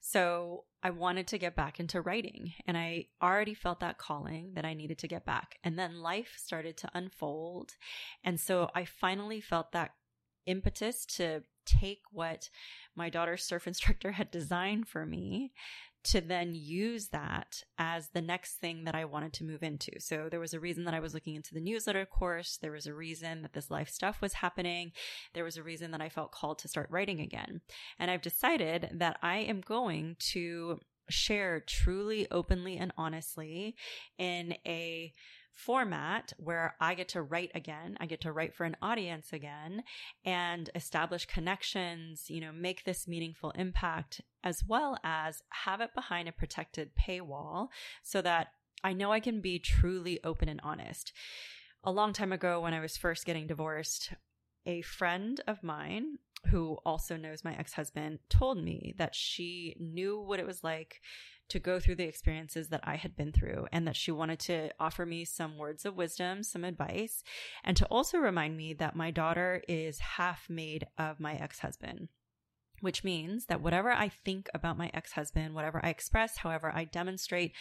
So 0.00 0.64
I 0.82 0.90
wanted 0.90 1.28
to 1.28 1.38
get 1.38 1.56
back 1.56 1.80
into 1.80 2.00
writing 2.00 2.52
and 2.66 2.76
I 2.76 3.06
already 3.22 3.54
felt 3.54 3.80
that 3.80 3.98
calling 3.98 4.52
that 4.54 4.66
I 4.66 4.74
needed 4.74 4.98
to 4.98 5.08
get 5.08 5.24
back. 5.24 5.58
And 5.64 5.78
then 5.78 6.02
life 6.02 6.34
started 6.36 6.76
to 6.78 6.90
unfold. 6.94 7.72
And 8.22 8.38
so 8.38 8.68
I 8.74 8.84
finally 8.84 9.40
felt 9.40 9.72
that 9.72 9.92
impetus 10.44 11.06
to 11.06 11.42
take 11.64 12.00
what 12.10 12.48
my 12.94 13.10
daughter's 13.10 13.44
surf 13.44 13.66
instructor 13.66 14.12
had 14.12 14.30
designed 14.30 14.88
for 14.88 15.06
me 15.06 15.52
to 16.04 16.20
then 16.20 16.52
use 16.54 17.08
that 17.08 17.62
as 17.78 18.08
the 18.08 18.22
next 18.22 18.54
thing 18.54 18.84
that 18.84 18.94
I 18.94 19.04
wanted 19.04 19.32
to 19.34 19.44
move 19.44 19.62
into. 19.62 19.92
So 20.00 20.28
there 20.28 20.40
was 20.40 20.52
a 20.52 20.60
reason 20.60 20.84
that 20.84 20.94
I 20.94 21.00
was 21.00 21.14
looking 21.14 21.36
into 21.36 21.54
the 21.54 21.60
newsletter 21.60 22.04
course. 22.06 22.58
There 22.60 22.72
was 22.72 22.86
a 22.86 22.94
reason 22.94 23.42
that 23.42 23.52
this 23.52 23.70
life 23.70 23.88
stuff 23.88 24.20
was 24.20 24.32
happening. 24.32 24.92
There 25.32 25.44
was 25.44 25.56
a 25.56 25.62
reason 25.62 25.92
that 25.92 26.00
I 26.00 26.08
felt 26.08 26.32
called 26.32 26.58
to 26.60 26.68
start 26.68 26.90
writing 26.90 27.20
again. 27.20 27.60
And 27.98 28.10
I've 28.10 28.22
decided 28.22 28.90
that 28.94 29.18
I 29.22 29.38
am 29.38 29.60
going 29.60 30.16
to 30.32 30.80
share 31.08 31.60
truly, 31.60 32.26
openly, 32.30 32.78
and 32.78 32.92
honestly 32.96 33.76
in 34.18 34.54
a 34.66 35.12
format 35.54 36.32
where 36.38 36.74
I 36.80 36.94
get 36.94 37.08
to 37.10 37.22
write 37.22 37.50
again. 37.54 37.96
I 38.00 38.06
get 38.06 38.20
to 38.22 38.32
write 38.32 38.54
for 38.54 38.64
an 38.64 38.76
audience 38.82 39.32
again 39.32 39.82
and 40.24 40.70
establish 40.74 41.26
connections, 41.26 42.26
you 42.28 42.40
know, 42.40 42.52
make 42.52 42.84
this 42.84 43.06
meaningful 43.06 43.50
impact 43.52 44.20
as 44.42 44.62
well 44.66 44.96
as 45.04 45.42
have 45.50 45.80
it 45.80 45.94
behind 45.94 46.28
a 46.28 46.32
protected 46.32 46.90
paywall 46.96 47.68
so 48.02 48.22
that 48.22 48.48
I 48.82 48.92
know 48.92 49.12
I 49.12 49.20
can 49.20 49.40
be 49.40 49.58
truly 49.58 50.18
open 50.24 50.48
and 50.48 50.60
honest. 50.64 51.12
a 51.84 51.90
long 51.90 52.12
time 52.12 52.32
ago 52.32 52.60
when 52.60 52.74
I 52.74 52.80
was 52.80 52.96
first 52.96 53.26
getting 53.26 53.46
divorced, 53.46 54.14
a 54.66 54.82
friend 54.82 55.40
of 55.46 55.62
mine 55.62 56.18
who 56.46 56.78
also 56.84 57.16
knows 57.16 57.44
my 57.44 57.54
ex 57.56 57.72
husband 57.74 58.18
told 58.28 58.62
me 58.62 58.94
that 58.98 59.14
she 59.14 59.76
knew 59.78 60.20
what 60.20 60.40
it 60.40 60.46
was 60.46 60.64
like 60.64 61.00
to 61.48 61.58
go 61.58 61.78
through 61.78 61.96
the 61.96 62.04
experiences 62.04 62.68
that 62.68 62.80
I 62.82 62.96
had 62.96 63.14
been 63.14 63.32
through 63.32 63.66
and 63.72 63.86
that 63.86 63.96
she 63.96 64.10
wanted 64.10 64.38
to 64.40 64.70
offer 64.80 65.04
me 65.04 65.24
some 65.24 65.58
words 65.58 65.84
of 65.84 65.96
wisdom, 65.96 66.42
some 66.42 66.64
advice, 66.64 67.22
and 67.62 67.76
to 67.76 67.86
also 67.86 68.18
remind 68.18 68.56
me 68.56 68.72
that 68.74 68.96
my 68.96 69.10
daughter 69.10 69.62
is 69.68 69.98
half 69.98 70.48
made 70.48 70.86
of 70.96 71.20
my 71.20 71.34
ex 71.34 71.58
husband 71.58 72.08
which 72.82 73.04
means 73.04 73.46
that 73.46 73.62
whatever 73.62 73.92
I 73.92 74.08
think 74.08 74.48
about 74.52 74.76
my 74.76 74.90
ex 74.92 75.12
husband, 75.12 75.54
whatever 75.54 75.80
I 75.82 75.88
express, 75.88 76.38
however 76.38 76.72
I 76.74 76.84
demonstrate 76.84 77.52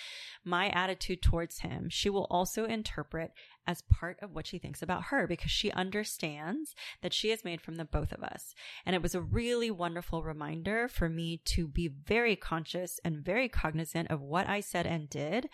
my 0.43 0.69
attitude 0.69 1.21
towards 1.21 1.59
him, 1.59 1.89
she 1.89 2.09
will 2.09 2.25
also 2.31 2.65
interpret 2.65 3.31
as 3.67 3.83
part 3.83 4.17
of 4.23 4.33
what 4.33 4.47
she 4.47 4.57
thinks 4.57 4.81
about 4.81 5.03
her 5.05 5.27
because 5.27 5.51
she 5.51 5.71
understands 5.71 6.73
that 7.03 7.13
she 7.13 7.29
is 7.29 7.45
made 7.45 7.61
from 7.61 7.75
the 7.75 7.85
both 7.85 8.11
of 8.11 8.23
us. 8.23 8.55
And 8.83 8.95
it 8.95 9.03
was 9.03 9.13
a 9.13 9.21
really 9.21 9.69
wonderful 9.69 10.23
reminder 10.23 10.87
for 10.87 11.07
me 11.07 11.39
to 11.45 11.67
be 11.67 11.87
very 11.87 12.35
conscious 12.35 12.99
and 13.05 13.23
very 13.23 13.47
cognizant 13.47 14.09
of 14.09 14.21
what 14.21 14.49
I 14.49 14.59
said 14.59 14.87
and 14.87 15.07
did 15.07 15.49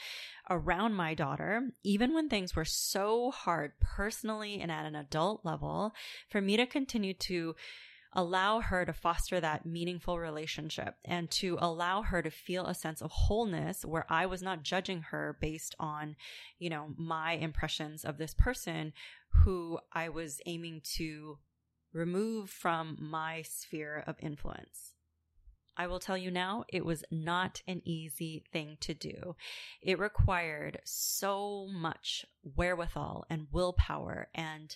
around 0.49 0.93
my 0.93 1.13
daughter, 1.13 1.71
even 1.83 2.13
when 2.13 2.29
things 2.29 2.55
were 2.55 2.65
so 2.65 3.31
hard 3.31 3.73
personally 3.81 4.61
and 4.61 4.71
at 4.71 4.85
an 4.85 4.95
adult 4.95 5.43
level, 5.43 5.93
for 6.29 6.39
me 6.39 6.55
to 6.55 6.65
continue 6.65 7.13
to 7.13 7.55
allow 8.17 8.59
her 8.59 8.83
to 8.83 8.91
foster 8.91 9.39
that 9.39 9.63
meaningful 9.63 10.17
relationship 10.17 10.95
and 11.05 11.29
to 11.29 11.55
allow 11.61 12.01
her 12.01 12.23
to 12.23 12.31
feel 12.31 12.65
a 12.65 12.73
sense 12.73 12.99
of 12.99 13.11
wholeness 13.11 13.85
where 13.85 14.07
I 14.09 14.25
was 14.25 14.41
not 14.41 14.63
judging 14.63 15.03
her 15.03 15.37
based 15.39 15.75
on, 15.79 16.15
you 16.57 16.71
know, 16.71 16.95
my 16.97 17.33
impressions 17.33 18.03
of 18.03 18.17
this 18.17 18.33
person 18.33 18.91
who 19.43 19.77
I 19.93 20.09
was 20.09 20.41
aiming 20.47 20.81
to 20.95 21.37
remove 21.93 22.49
from 22.49 22.97
my 22.99 23.43
sphere 23.43 24.03
of 24.07 24.15
influence. 24.19 24.93
I 25.77 25.85
will 25.85 25.99
tell 25.99 26.17
you 26.17 26.31
now, 26.31 26.63
it 26.69 26.83
was 26.83 27.03
not 27.11 27.61
an 27.67 27.83
easy 27.85 28.43
thing 28.51 28.77
to 28.79 28.95
do. 28.95 29.35
It 29.79 29.99
required 29.99 30.79
so 30.83 31.67
much 31.71 32.25
wherewithal 32.41 33.25
and 33.29 33.45
willpower 33.51 34.29
and 34.33 34.75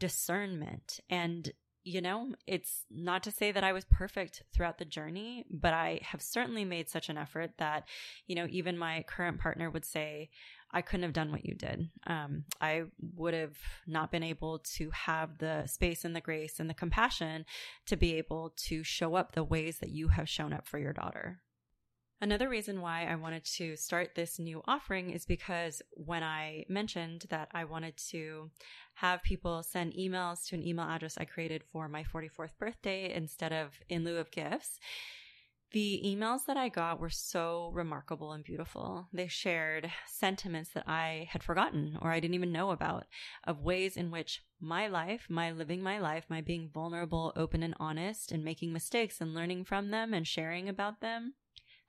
discernment 0.00 0.98
and 1.08 1.52
you 1.82 2.00
know, 2.00 2.34
it's 2.46 2.84
not 2.90 3.22
to 3.22 3.30
say 3.30 3.52
that 3.52 3.64
I 3.64 3.72
was 3.72 3.84
perfect 3.84 4.42
throughout 4.52 4.78
the 4.78 4.84
journey, 4.84 5.44
but 5.50 5.72
I 5.72 6.00
have 6.02 6.20
certainly 6.20 6.64
made 6.64 6.88
such 6.88 7.08
an 7.08 7.16
effort 7.16 7.52
that, 7.58 7.84
you 8.26 8.34
know, 8.34 8.46
even 8.50 8.76
my 8.76 9.04
current 9.08 9.38
partner 9.38 9.70
would 9.70 9.84
say, 9.84 10.30
I 10.72 10.82
couldn't 10.82 11.02
have 11.02 11.12
done 11.12 11.32
what 11.32 11.44
you 11.44 11.54
did. 11.54 11.88
Um, 12.06 12.44
I 12.60 12.84
would 13.16 13.34
have 13.34 13.56
not 13.86 14.12
been 14.12 14.22
able 14.22 14.60
to 14.76 14.90
have 14.90 15.38
the 15.38 15.66
space 15.66 16.04
and 16.04 16.14
the 16.14 16.20
grace 16.20 16.60
and 16.60 16.70
the 16.70 16.74
compassion 16.74 17.44
to 17.86 17.96
be 17.96 18.14
able 18.14 18.52
to 18.68 18.84
show 18.84 19.16
up 19.16 19.32
the 19.32 19.42
ways 19.42 19.78
that 19.78 19.90
you 19.90 20.08
have 20.08 20.28
shown 20.28 20.52
up 20.52 20.66
for 20.68 20.78
your 20.78 20.92
daughter. 20.92 21.40
Another 22.22 22.50
reason 22.50 22.82
why 22.82 23.06
I 23.06 23.14
wanted 23.14 23.46
to 23.56 23.76
start 23.76 24.14
this 24.14 24.38
new 24.38 24.60
offering 24.66 25.08
is 25.08 25.24
because 25.24 25.80
when 25.92 26.22
I 26.22 26.66
mentioned 26.68 27.24
that 27.30 27.48
I 27.54 27.64
wanted 27.64 27.96
to 28.10 28.50
have 28.96 29.22
people 29.22 29.62
send 29.62 29.94
emails 29.94 30.46
to 30.48 30.54
an 30.54 30.66
email 30.66 30.84
address 30.84 31.16
I 31.16 31.24
created 31.24 31.62
for 31.72 31.88
my 31.88 32.04
44th 32.04 32.58
birthday 32.58 33.14
instead 33.14 33.54
of 33.54 33.80
in 33.88 34.04
lieu 34.04 34.18
of 34.18 34.30
gifts, 34.30 34.78
the 35.72 36.02
emails 36.04 36.44
that 36.46 36.58
I 36.58 36.68
got 36.68 37.00
were 37.00 37.08
so 37.08 37.70
remarkable 37.72 38.32
and 38.32 38.44
beautiful. 38.44 39.08
They 39.14 39.28
shared 39.28 39.90
sentiments 40.06 40.72
that 40.74 40.86
I 40.86 41.26
had 41.30 41.42
forgotten 41.42 41.96
or 42.02 42.10
I 42.10 42.20
didn't 42.20 42.34
even 42.34 42.52
know 42.52 42.70
about 42.70 43.06
of 43.44 43.62
ways 43.62 43.96
in 43.96 44.10
which 44.10 44.42
my 44.60 44.88
life, 44.88 45.24
my 45.30 45.52
living 45.52 45.82
my 45.82 45.98
life, 45.98 46.26
my 46.28 46.42
being 46.42 46.68
vulnerable, 46.68 47.32
open 47.34 47.62
and 47.62 47.74
honest 47.80 48.30
and 48.30 48.44
making 48.44 48.74
mistakes 48.74 49.22
and 49.22 49.32
learning 49.32 49.64
from 49.64 49.90
them 49.90 50.12
and 50.12 50.26
sharing 50.26 50.68
about 50.68 51.00
them 51.00 51.32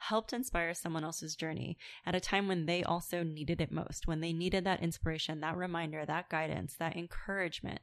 helped 0.02 0.34
inspire 0.34 0.74
someone 0.74 1.04
else's 1.04 1.36
journey 1.36 1.78
at 2.08 2.16
a 2.16 2.20
time 2.20 2.48
when 2.48 2.66
they 2.66 2.84
also 2.84 3.22
needed 3.22 3.62
it 3.62 3.72
most, 3.72 4.08
when 4.08 4.20
they 4.20 4.34
needed 4.34 4.64
that 4.64 4.82
inspiration, 4.82 5.42
that 5.42 5.56
reminder, 5.56 6.04
that 6.06 6.28
guidance, 6.28 6.76
that 6.80 6.96
encouragement. 6.96 7.80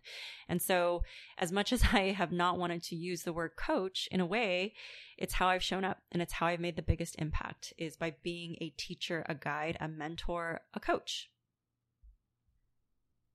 And 0.48 0.60
so, 0.60 1.02
as 1.38 1.52
much 1.52 1.72
as 1.72 1.84
I 1.92 2.10
have 2.10 2.32
not 2.32 2.58
wanted 2.58 2.82
to 2.84 2.96
use 2.96 3.22
the 3.22 3.32
word 3.32 3.52
coach, 3.56 4.08
in 4.10 4.20
a 4.20 4.26
way, 4.26 4.74
it's 5.16 5.34
how 5.34 5.48
I've 5.48 5.62
shown 5.62 5.84
up 5.84 5.98
and 6.10 6.20
it's 6.20 6.32
how 6.32 6.46
I've 6.46 6.60
made 6.60 6.76
the 6.76 6.82
biggest 6.82 7.14
impact 7.18 7.72
is 7.78 7.96
by 7.96 8.14
being 8.22 8.56
a 8.60 8.70
teacher, 8.70 9.24
a 9.28 9.34
guide, 9.34 9.76
a 9.80 9.86
mentor, 9.86 10.62
a 10.74 10.80
coach. 10.80 11.30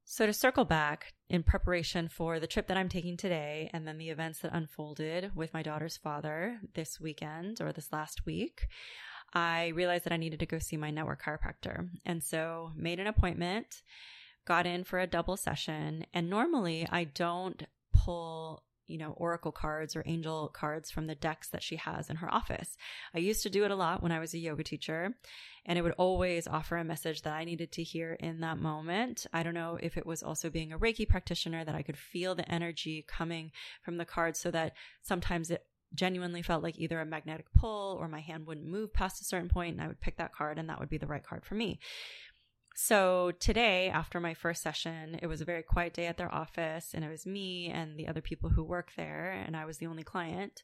So, 0.03 0.25
to 0.25 0.33
circle 0.33 0.65
back 0.65 1.13
in 1.33 1.41
preparation 1.41 2.07
for 2.07 2.39
the 2.39 2.45
trip 2.45 2.67
that 2.67 2.77
I'm 2.77 2.87
taking 2.87 3.17
today 3.17 3.67
and 3.73 3.87
then 3.87 3.97
the 3.97 4.11
events 4.11 4.39
that 4.39 4.53
unfolded 4.53 5.35
with 5.35 5.51
my 5.51 5.63
daughter's 5.63 5.97
father 5.97 6.59
this 6.75 7.01
weekend 7.01 7.59
or 7.59 7.73
this 7.73 7.91
last 7.91 8.23
week, 8.27 8.67
I 9.33 9.69
realized 9.69 10.03
that 10.03 10.13
I 10.13 10.17
needed 10.17 10.39
to 10.41 10.45
go 10.45 10.59
see 10.59 10.77
my 10.77 10.91
network 10.91 11.23
chiropractor. 11.23 11.89
And 12.05 12.23
so, 12.23 12.71
made 12.75 12.99
an 12.99 13.07
appointment, 13.07 13.81
got 14.45 14.67
in 14.67 14.83
for 14.83 14.99
a 14.99 15.07
double 15.07 15.35
session. 15.35 16.05
And 16.13 16.29
normally, 16.29 16.87
I 16.91 17.05
don't 17.05 17.63
pull 17.93 18.61
you 18.87 18.97
know, 18.97 19.11
oracle 19.11 19.51
cards 19.51 19.95
or 19.95 20.03
angel 20.05 20.49
cards 20.49 20.91
from 20.91 21.07
the 21.07 21.15
decks 21.15 21.49
that 21.49 21.63
she 21.63 21.77
has 21.77 22.09
in 22.09 22.17
her 22.17 22.33
office. 22.33 22.77
I 23.13 23.19
used 23.19 23.43
to 23.43 23.49
do 23.49 23.63
it 23.63 23.71
a 23.71 23.75
lot 23.75 24.03
when 24.03 24.11
I 24.11 24.19
was 24.19 24.33
a 24.33 24.39
yoga 24.39 24.63
teacher, 24.63 25.15
and 25.65 25.79
it 25.79 25.81
would 25.81 25.93
always 25.93 26.47
offer 26.47 26.77
a 26.77 26.83
message 26.83 27.21
that 27.21 27.33
I 27.33 27.45
needed 27.45 27.71
to 27.73 27.83
hear 27.83 28.13
in 28.13 28.41
that 28.41 28.57
moment. 28.57 29.25
I 29.33 29.43
don't 29.43 29.53
know 29.53 29.77
if 29.81 29.97
it 29.97 30.05
was 30.05 30.23
also 30.23 30.49
being 30.49 30.73
a 30.73 30.79
Reiki 30.79 31.07
practitioner 31.07 31.63
that 31.63 31.75
I 31.75 31.81
could 31.81 31.97
feel 31.97 32.35
the 32.35 32.49
energy 32.51 33.05
coming 33.07 33.51
from 33.83 33.97
the 33.97 34.05
cards 34.05 34.39
so 34.39 34.51
that 34.51 34.73
sometimes 35.01 35.49
it 35.49 35.65
genuinely 35.95 36.41
felt 36.41 36.63
like 36.63 36.79
either 36.79 36.99
a 36.99 37.05
magnetic 37.05 37.45
pull 37.53 37.97
or 37.99 38.07
my 38.07 38.19
hand 38.19 38.47
wouldn't 38.47 38.67
move 38.67 38.93
past 38.93 39.21
a 39.21 39.25
certain 39.25 39.49
point 39.49 39.73
and 39.73 39.81
I 39.81 39.87
would 39.87 40.01
pick 40.01 40.17
that 40.17 40.33
card 40.33 40.57
and 40.57 40.69
that 40.69 40.79
would 40.79 40.89
be 40.89 40.97
the 40.97 41.07
right 41.07 41.23
card 41.23 41.45
for 41.45 41.55
me. 41.55 41.79
So 42.75 43.31
today, 43.39 43.89
after 43.89 44.19
my 44.19 44.33
first 44.33 44.63
session, 44.63 45.19
it 45.21 45.27
was 45.27 45.41
a 45.41 45.45
very 45.45 45.61
quiet 45.61 45.93
day 45.93 46.07
at 46.07 46.17
their 46.17 46.33
office, 46.33 46.93
and 46.93 47.05
it 47.05 47.09
was 47.09 47.25
me 47.25 47.69
and 47.69 47.97
the 47.97 48.07
other 48.07 48.21
people 48.21 48.49
who 48.49 48.63
work 48.63 48.91
there, 48.97 49.31
and 49.31 49.55
I 49.55 49.65
was 49.65 49.77
the 49.77 49.85
only 49.85 50.03
client. 50.03 50.63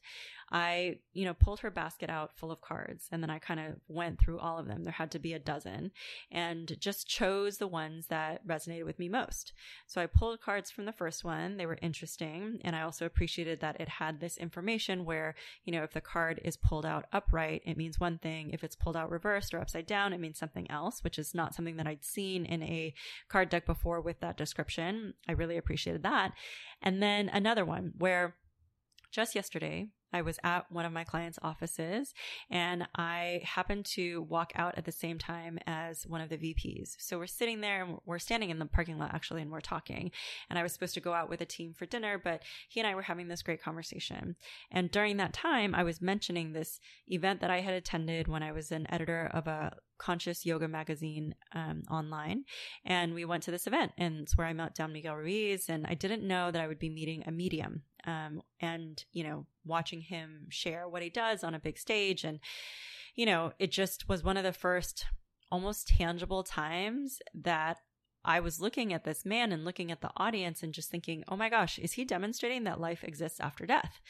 I, 0.52 0.96
you 1.12 1.24
know, 1.24 1.34
pulled 1.34 1.60
her 1.60 1.70
basket 1.70 2.10
out 2.10 2.32
full 2.36 2.50
of 2.50 2.60
cards 2.60 3.08
and 3.12 3.22
then 3.22 3.30
I 3.30 3.38
kind 3.38 3.60
of 3.60 3.74
went 3.86 4.18
through 4.18 4.40
all 4.40 4.58
of 4.58 4.66
them. 4.66 4.84
There 4.84 4.92
had 4.92 5.12
to 5.12 5.18
be 5.18 5.32
a 5.32 5.38
dozen 5.38 5.92
and 6.30 6.76
just 6.80 7.06
chose 7.06 7.58
the 7.58 7.68
ones 7.68 8.08
that 8.08 8.46
resonated 8.46 8.84
with 8.84 8.98
me 8.98 9.08
most. 9.08 9.52
So 9.86 10.00
I 10.00 10.06
pulled 10.06 10.40
cards 10.40 10.70
from 10.70 10.86
the 10.86 10.92
first 10.92 11.24
one. 11.24 11.56
They 11.56 11.66
were 11.66 11.78
interesting. 11.80 12.60
And 12.64 12.74
I 12.74 12.82
also 12.82 13.06
appreciated 13.06 13.60
that 13.60 13.80
it 13.80 13.88
had 13.88 14.18
this 14.18 14.36
information 14.36 15.04
where, 15.04 15.36
you 15.64 15.72
know, 15.72 15.84
if 15.84 15.92
the 15.92 16.00
card 16.00 16.40
is 16.44 16.56
pulled 16.56 16.86
out 16.86 17.06
upright, 17.12 17.62
it 17.64 17.76
means 17.76 18.00
one 18.00 18.18
thing. 18.18 18.50
If 18.50 18.64
it's 18.64 18.76
pulled 18.76 18.96
out 18.96 19.10
reversed 19.10 19.54
or 19.54 19.60
upside 19.60 19.86
down, 19.86 20.12
it 20.12 20.20
means 20.20 20.38
something 20.38 20.68
else, 20.68 21.04
which 21.04 21.18
is 21.18 21.32
not 21.32 21.54
something 21.54 21.76
that 21.76 21.86
Seen 22.04 22.44
in 22.44 22.62
a 22.62 22.94
card 23.28 23.48
deck 23.48 23.66
before 23.66 24.00
with 24.00 24.20
that 24.20 24.36
description. 24.36 25.14
I 25.28 25.32
really 25.32 25.56
appreciated 25.56 26.02
that. 26.02 26.32
And 26.82 27.02
then 27.02 27.28
another 27.28 27.64
one 27.64 27.92
where 27.98 28.36
just 29.10 29.34
yesterday, 29.34 29.88
I 30.12 30.22
was 30.22 30.38
at 30.42 30.70
one 30.70 30.84
of 30.84 30.92
my 30.92 31.04
clients' 31.04 31.38
offices 31.42 32.14
and 32.50 32.86
I 32.94 33.42
happened 33.44 33.86
to 33.86 34.22
walk 34.22 34.52
out 34.56 34.76
at 34.76 34.84
the 34.84 34.92
same 34.92 35.18
time 35.18 35.58
as 35.66 36.06
one 36.06 36.20
of 36.20 36.28
the 36.28 36.36
VPs. 36.36 36.96
So 36.98 37.18
we're 37.18 37.26
sitting 37.26 37.60
there 37.60 37.84
and 37.84 37.98
we're 38.04 38.18
standing 38.18 38.50
in 38.50 38.58
the 38.58 38.66
parking 38.66 38.98
lot 38.98 39.14
actually 39.14 39.42
and 39.42 39.50
we're 39.50 39.60
talking. 39.60 40.10
And 40.48 40.58
I 40.58 40.62
was 40.62 40.72
supposed 40.72 40.94
to 40.94 41.00
go 41.00 41.12
out 41.12 41.28
with 41.28 41.40
a 41.40 41.46
team 41.46 41.74
for 41.74 41.86
dinner, 41.86 42.20
but 42.22 42.42
he 42.68 42.80
and 42.80 42.86
I 42.86 42.94
were 42.94 43.02
having 43.02 43.28
this 43.28 43.42
great 43.42 43.62
conversation. 43.62 44.36
And 44.70 44.90
during 44.90 45.16
that 45.18 45.32
time, 45.32 45.74
I 45.74 45.84
was 45.84 46.00
mentioning 46.00 46.52
this 46.52 46.80
event 47.08 47.40
that 47.40 47.50
I 47.50 47.60
had 47.60 47.74
attended 47.74 48.28
when 48.28 48.42
I 48.42 48.52
was 48.52 48.72
an 48.72 48.86
editor 48.90 49.30
of 49.32 49.46
a 49.46 49.76
conscious 50.00 50.46
yoga 50.46 50.66
magazine 50.66 51.34
um, 51.54 51.82
online. 51.90 52.44
And 52.84 53.14
we 53.14 53.24
went 53.24 53.42
to 53.44 53.50
this 53.50 53.66
event, 53.66 53.92
and 53.98 54.20
it's 54.20 54.36
where 54.36 54.46
I 54.46 54.52
met 54.52 54.74
Don 54.74 54.92
Miguel 54.92 55.14
Ruiz. 55.14 55.68
And 55.68 55.86
I 55.86 55.94
didn't 55.94 56.26
know 56.26 56.50
that 56.50 56.60
I 56.60 56.66
would 56.66 56.78
be 56.78 56.88
meeting 56.88 57.22
a 57.26 57.30
medium 57.30 57.82
um, 58.06 58.42
and, 58.60 59.04
you 59.12 59.24
know, 59.24 59.46
watching 59.70 60.02
him 60.02 60.46
share 60.50 60.86
what 60.86 61.02
he 61.02 61.08
does 61.08 61.42
on 61.42 61.54
a 61.54 61.60
big 61.60 61.78
stage. 61.78 62.24
And, 62.24 62.40
you 63.14 63.24
know, 63.24 63.52
it 63.58 63.70
just 63.70 64.08
was 64.08 64.22
one 64.22 64.36
of 64.36 64.44
the 64.44 64.52
first 64.52 65.06
almost 65.50 65.88
tangible 65.88 66.42
times 66.42 67.20
that 67.34 67.78
I 68.24 68.40
was 68.40 68.60
looking 68.60 68.92
at 68.92 69.04
this 69.04 69.24
man 69.24 69.52
and 69.52 69.64
looking 69.64 69.90
at 69.90 70.00
the 70.00 70.10
audience 70.16 70.62
and 70.62 70.74
just 70.74 70.90
thinking, 70.90 71.24
oh 71.28 71.36
my 71.36 71.48
gosh, 71.48 71.78
is 71.78 71.92
he 71.92 72.04
demonstrating 72.04 72.64
that 72.64 72.80
life 72.80 73.02
exists 73.04 73.40
after 73.40 73.66
death? 73.66 74.00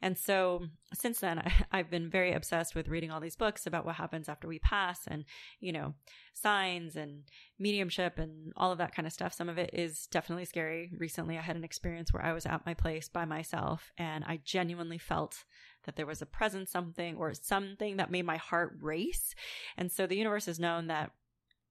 And 0.00 0.16
so 0.16 0.66
since 0.94 1.20
then, 1.20 1.38
I, 1.72 1.78
have 1.78 1.90
been 1.90 2.08
very 2.08 2.32
obsessed 2.32 2.74
with 2.74 2.88
reading 2.88 3.10
all 3.10 3.20
these 3.20 3.36
books 3.36 3.66
about 3.66 3.84
what 3.84 3.96
happens 3.96 4.28
after 4.28 4.46
we 4.46 4.58
pass 4.58 5.00
and, 5.06 5.24
you 5.60 5.72
know, 5.72 5.94
signs 6.34 6.96
and 6.96 7.24
mediumship 7.58 8.18
and 8.18 8.52
all 8.56 8.70
of 8.70 8.78
that 8.78 8.94
kind 8.94 9.06
of 9.06 9.12
stuff. 9.12 9.34
Some 9.34 9.48
of 9.48 9.58
it 9.58 9.70
is 9.72 10.06
definitely 10.06 10.44
scary. 10.44 10.92
Recently, 10.96 11.36
I 11.36 11.42
had 11.42 11.56
an 11.56 11.64
experience 11.64 12.12
where 12.12 12.24
I 12.24 12.32
was 12.32 12.46
at 12.46 12.66
my 12.66 12.74
place 12.74 13.08
by 13.08 13.24
myself 13.24 13.90
and 13.98 14.24
I 14.24 14.40
genuinely 14.44 14.98
felt 14.98 15.44
that 15.84 15.96
there 15.96 16.06
was 16.06 16.22
a 16.22 16.26
presence, 16.26 16.70
something 16.70 17.16
or 17.16 17.34
something 17.34 17.96
that 17.96 18.10
made 18.10 18.26
my 18.26 18.36
heart 18.36 18.76
race. 18.80 19.34
And 19.76 19.90
so 19.90 20.06
the 20.06 20.16
universe 20.16 20.46
has 20.46 20.60
known 20.60 20.86
that 20.88 21.10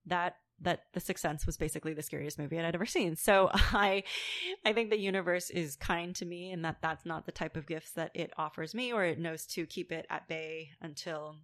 that 0.06 0.38
that 0.62 0.84
The 0.94 1.00
Sixth 1.00 1.22
Sense 1.22 1.46
was 1.46 1.58
basically 1.58 1.94
the 1.94 2.02
scariest 2.02 2.40
movie 2.40 2.60
I'd 2.60 2.74
ever 2.74 2.86
seen. 2.86 3.16
So 3.16 3.50
I, 3.54 4.04
I 4.66 4.74
think 4.74 4.90
the 4.90 5.00
universe 5.00 5.50
is 5.50 5.76
kind 5.76 6.16
to 6.16 6.26
me 6.26 6.52
and 6.52 6.66
that 6.66 6.78
that's 6.82 7.06
not 7.06 7.26
the 7.26 7.32
type 7.32 7.56
of 7.56 7.68
gifts 7.68 7.92
that 7.92 8.12
it 8.14 8.32
offers 8.38 8.74
me 8.74 8.92
or 8.92 9.04
it 9.04 9.20
knows 9.20 9.46
to 9.48 9.66
keep 9.66 9.92
it 9.92 10.06
at 10.10 10.28
bay 10.28 10.70
until 10.82 11.36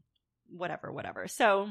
whatever, 0.50 0.92
whatever. 0.92 1.28
So 1.28 1.70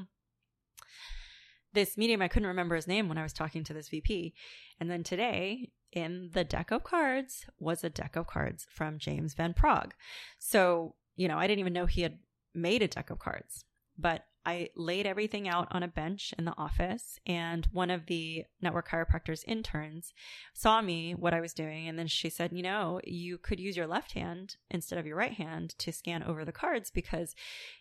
this 1.72 1.96
medium, 1.96 2.22
I 2.22 2.28
couldn't 2.28 2.48
remember 2.48 2.76
his 2.76 2.86
name 2.86 3.08
when 3.08 3.18
I 3.18 3.22
was 3.22 3.32
talking 3.32 3.64
to 3.64 3.72
this 3.72 3.88
VP. 3.88 4.34
And 4.78 4.90
then 4.90 5.02
today 5.02 5.70
in 5.90 6.30
the 6.32 6.44
deck 6.44 6.70
of 6.70 6.84
cards 6.84 7.46
was 7.58 7.82
a 7.82 7.90
deck 7.90 8.16
of 8.16 8.26
cards 8.26 8.66
from 8.70 8.98
James 8.98 9.34
Van 9.34 9.54
Praagh. 9.54 9.92
So, 10.38 10.94
you 11.16 11.28
know, 11.28 11.38
I 11.38 11.46
didn't 11.46 11.60
even 11.60 11.72
know 11.72 11.86
he 11.86 12.02
had 12.02 12.18
made 12.54 12.82
a 12.82 12.88
deck 12.88 13.10
of 13.10 13.18
cards, 13.18 13.64
but 13.98 14.24
I 14.44 14.70
laid 14.76 15.06
everything 15.06 15.48
out 15.48 15.68
on 15.70 15.82
a 15.82 15.88
bench 15.88 16.34
in 16.38 16.44
the 16.44 16.56
office, 16.58 17.18
and 17.26 17.66
one 17.72 17.90
of 17.90 18.06
the 18.06 18.44
network 18.60 18.88
chiropractor's 18.88 19.44
interns 19.44 20.12
saw 20.52 20.82
me, 20.82 21.14
what 21.14 21.34
I 21.34 21.40
was 21.40 21.54
doing, 21.54 21.88
and 21.88 21.98
then 21.98 22.08
she 22.08 22.28
said, 22.28 22.52
You 22.52 22.62
know, 22.62 23.00
you 23.04 23.38
could 23.38 23.60
use 23.60 23.76
your 23.76 23.86
left 23.86 24.12
hand 24.12 24.56
instead 24.70 24.98
of 24.98 25.06
your 25.06 25.16
right 25.16 25.32
hand 25.32 25.74
to 25.78 25.92
scan 25.92 26.22
over 26.22 26.44
the 26.44 26.52
cards 26.52 26.90
because 26.90 27.34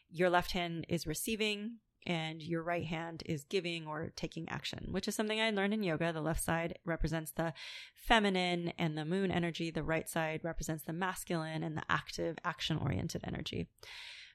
your 0.09 0.29
left 0.29 0.51
hand 0.51 0.85
is 0.87 1.07
receiving 1.07 1.77
and 2.05 2.41
your 2.41 2.63
right 2.63 2.85
hand 2.85 3.23
is 3.25 3.43
giving 3.43 3.85
or 3.87 4.11
taking 4.15 4.49
action, 4.49 4.87
which 4.91 5.07
is 5.07 5.15
something 5.15 5.39
I 5.39 5.51
learned 5.51 5.73
in 5.73 5.83
yoga. 5.83 6.11
The 6.11 6.21
left 6.21 6.43
side 6.43 6.79
represents 6.85 7.31
the 7.31 7.53
feminine 7.95 8.73
and 8.77 8.97
the 8.97 9.05
moon 9.05 9.31
energy, 9.31 9.71
the 9.71 9.83
right 9.83 10.09
side 10.09 10.41
represents 10.43 10.83
the 10.83 10.93
masculine 10.93 11.63
and 11.63 11.77
the 11.77 11.83
active, 11.89 12.37
action 12.43 12.77
oriented 12.77 13.21
energy. 13.23 13.67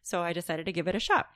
So 0.03 0.23
I 0.23 0.33
decided 0.33 0.67
to 0.67 0.73
give 0.73 0.87
it 0.87 0.95
a 0.95 1.01
shot. 1.01 1.27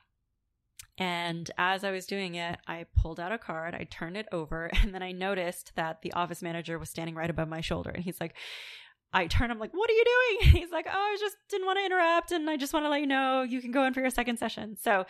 And 1.01 1.49
as 1.57 1.83
I 1.83 1.89
was 1.89 2.05
doing 2.05 2.35
it, 2.35 2.59
I 2.67 2.85
pulled 2.95 3.19
out 3.19 3.31
a 3.31 3.39
card, 3.39 3.73
I 3.73 3.85
turned 3.85 4.17
it 4.17 4.27
over, 4.31 4.69
and 4.83 4.93
then 4.93 5.01
I 5.01 5.11
noticed 5.11 5.71
that 5.75 6.03
the 6.03 6.13
office 6.13 6.43
manager 6.43 6.77
was 6.77 6.91
standing 6.91 7.15
right 7.15 7.29
above 7.29 7.49
my 7.49 7.59
shoulder. 7.59 7.89
And 7.89 8.03
he's 8.03 8.21
like, 8.21 8.35
I 9.11 9.25
turn, 9.25 9.49
I'm 9.49 9.57
like, 9.57 9.73
what 9.73 9.89
are 9.89 9.93
you 9.93 10.05
doing? 10.05 10.51
He's 10.61 10.71
like, 10.71 10.85
oh, 10.87 10.93
I 10.93 11.17
just 11.19 11.35
didn't 11.49 11.65
want 11.65 11.79
to 11.79 11.85
interrupt. 11.85 12.31
And 12.31 12.49
I 12.49 12.55
just 12.55 12.71
want 12.71 12.85
to 12.85 12.89
let 12.89 13.01
you 13.01 13.07
know 13.07 13.41
you 13.41 13.59
can 13.59 13.71
go 13.71 13.83
in 13.83 13.93
for 13.93 13.99
your 13.99 14.09
second 14.09 14.37
session. 14.37 14.77
So 14.79 15.05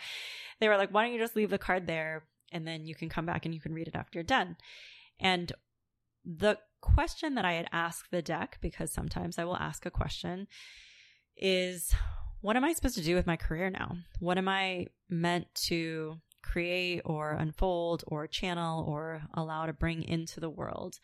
they 0.58 0.66
were 0.66 0.76
like, 0.76 0.90
why 0.90 1.04
don't 1.04 1.12
you 1.12 1.20
just 1.20 1.36
leave 1.36 1.50
the 1.50 1.58
card 1.58 1.86
there 1.86 2.24
and 2.50 2.66
then 2.66 2.84
you 2.84 2.96
can 2.96 3.08
come 3.08 3.26
back 3.26 3.44
and 3.44 3.54
you 3.54 3.60
can 3.60 3.72
read 3.72 3.86
it 3.86 3.94
after 3.94 4.18
you're 4.18 4.24
done. 4.24 4.56
And 5.20 5.52
the 6.24 6.58
question 6.80 7.36
that 7.36 7.44
I 7.44 7.52
had 7.52 7.68
asked 7.70 8.10
the 8.10 8.22
deck, 8.22 8.58
because 8.60 8.90
sometimes 8.92 9.38
I 9.38 9.44
will 9.44 9.56
ask 9.56 9.86
a 9.86 9.90
question, 9.90 10.48
is 11.36 11.94
what 12.42 12.56
am 12.56 12.64
I 12.64 12.72
supposed 12.72 12.96
to 12.96 13.02
do 13.02 13.14
with 13.14 13.26
my 13.26 13.36
career 13.36 13.70
now? 13.70 13.96
What 14.18 14.36
am 14.36 14.48
I 14.48 14.88
meant 15.08 15.46
to 15.66 16.18
create 16.42 17.00
or 17.04 17.30
unfold 17.30 18.02
or 18.08 18.26
channel 18.26 18.84
or 18.86 19.22
allow 19.34 19.66
to 19.66 19.72
bring 19.72 20.02
into 20.02 20.40
the 20.40 20.50
world? 20.50 20.98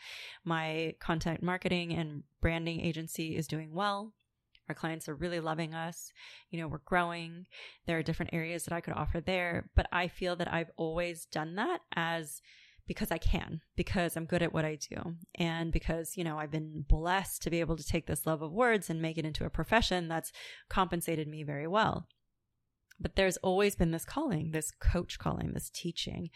My 0.44 0.94
content 0.98 1.42
marketing 1.42 1.94
and 1.94 2.24
branding 2.40 2.80
agency 2.80 3.36
is 3.36 3.46
doing 3.46 3.72
well. 3.72 4.12
Our 4.68 4.74
clients 4.74 5.08
are 5.08 5.14
really 5.14 5.40
loving 5.40 5.74
us. 5.74 6.12
You 6.50 6.60
know, 6.60 6.68
we're 6.68 6.78
growing. 6.84 7.46
There 7.86 7.96
are 7.98 8.02
different 8.02 8.34
areas 8.34 8.64
that 8.64 8.74
I 8.74 8.80
could 8.80 8.94
offer 8.94 9.20
there, 9.20 9.70
but 9.76 9.86
I 9.92 10.08
feel 10.08 10.36
that 10.36 10.52
I've 10.52 10.70
always 10.76 11.24
done 11.24 11.54
that 11.54 11.80
as 11.94 12.42
because 12.88 13.12
I 13.12 13.18
can, 13.18 13.60
because 13.76 14.16
I'm 14.16 14.24
good 14.24 14.42
at 14.42 14.52
what 14.52 14.64
I 14.64 14.76
do. 14.76 15.14
And 15.36 15.70
because, 15.70 16.16
you 16.16 16.24
know, 16.24 16.38
I've 16.38 16.50
been 16.50 16.86
blessed 16.88 17.42
to 17.42 17.50
be 17.50 17.60
able 17.60 17.76
to 17.76 17.86
take 17.86 18.06
this 18.06 18.26
love 18.26 18.42
of 18.42 18.50
words 18.50 18.90
and 18.90 19.00
make 19.00 19.18
it 19.18 19.26
into 19.26 19.44
a 19.44 19.50
profession 19.50 20.08
that's 20.08 20.32
compensated 20.70 21.28
me 21.28 21.44
very 21.44 21.66
well. 21.68 22.08
But 22.98 23.14
there's 23.14 23.36
always 23.36 23.76
been 23.76 23.92
this 23.92 24.06
calling, 24.06 24.50
this 24.50 24.72
coach 24.72 25.18
calling, 25.18 25.52
this 25.52 25.70
teaching 25.70 26.30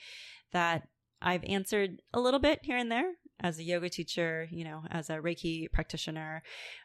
that 0.52 0.86
I've 1.22 1.42
answered 1.44 2.02
a 2.12 2.20
little 2.20 2.38
bit 2.38 2.60
here 2.62 2.76
and 2.76 2.92
there 2.92 3.12
as 3.40 3.58
a 3.58 3.64
yoga 3.64 3.88
teacher, 3.88 4.46
you 4.50 4.64
know, 4.64 4.82
as 4.90 5.08
a 5.08 5.18
Reiki 5.18 5.72
practitioner, 5.72 6.42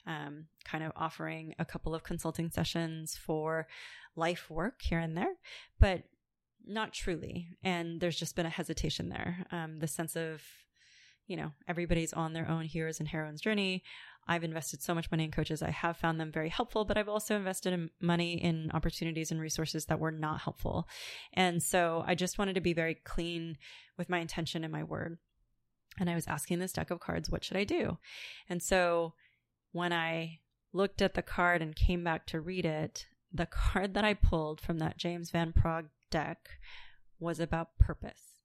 um, 0.08 0.46
kind 0.64 0.84
of 0.84 0.94
offering 0.96 1.54
a 1.60 1.66
couple 1.66 1.94
of 1.94 2.04
consulting 2.04 2.50
sessions 2.50 3.18
for 3.18 3.68
life 4.16 4.50
work 4.50 4.82
here 4.82 5.00
and 5.00 5.16
there. 5.18 5.34
But 5.80 6.04
not 6.68 6.94
truly. 6.94 7.50
And 7.64 8.00
there's 8.00 8.18
just 8.18 8.36
been 8.36 8.46
a 8.46 8.50
hesitation 8.52 9.10
there. 9.10 9.46
Um, 9.52 9.80
the 9.80 9.88
sense 9.88 10.16
of, 10.16 10.42
you 11.28 11.38
know, 11.38 11.52
everybody's 11.68 12.14
on 12.14 12.34
their 12.34 12.50
own 12.50 12.66
heroes 12.66 13.00
and 13.00 13.08
heroines 13.08 13.42
journey. 13.42 13.84
I've 14.28 14.44
invested 14.44 14.82
so 14.82 14.94
much 14.94 15.10
money 15.10 15.24
in 15.24 15.32
coaches. 15.32 15.62
I 15.62 15.72
have 15.72 15.98
found 15.98 16.20
them 16.20 16.32
very 16.32 16.50
helpful, 16.50 16.84
but 16.84 16.98
I've 16.98 17.08
also 17.08 17.36
invested 17.36 17.74
in 17.74 17.90
money 18.02 18.34
in 18.34 18.72
opportunities 18.74 19.32
and 19.32 19.40
resources 19.40 19.86
that 19.86 20.00
were 20.00 20.12
not 20.12 20.42
helpful. 20.42 20.88
And 21.34 21.64
so 21.64 22.04
I 22.06 22.16
just 22.16 22.38
wanted 22.38 22.56
to 22.56 22.62
be 22.62 22.74
very 22.74 22.96
clean 22.96 23.58
with 23.98 24.10
my 24.10 24.20
intention 24.20 24.64
and 24.64 24.74
my 24.74 24.84
word. 24.84 25.18
And 26.00 26.10
I 26.10 26.16
was 26.16 26.28
asking 26.28 26.60
this 26.60 26.74
deck 26.74 26.92
of 26.92 27.00
cards, 27.00 27.30
what 27.30 27.44
should 27.44 27.58
I 27.58 27.64
do? 27.64 27.98
And 28.50 28.62
so 28.62 29.14
when 29.72 29.94
I 29.94 30.40
looked 30.74 31.02
at 31.02 31.14
the 31.14 31.22
card 31.22 31.62
and 31.62 31.76
came 31.76 32.04
back 32.04 32.28
to 32.28 32.42
read 32.42 32.66
it, 32.66 33.08
the 33.34 33.46
card 33.52 33.94
that 33.94 34.04
I 34.04 34.14
pulled 34.14 34.60
from 34.60 34.80
that 34.80 34.98
James 34.98 35.32
Van 35.32 35.54
Praagh 35.54 35.88
deck 36.10 36.50
was 37.20 37.40
about 37.40 37.78
purpose. 37.80 38.42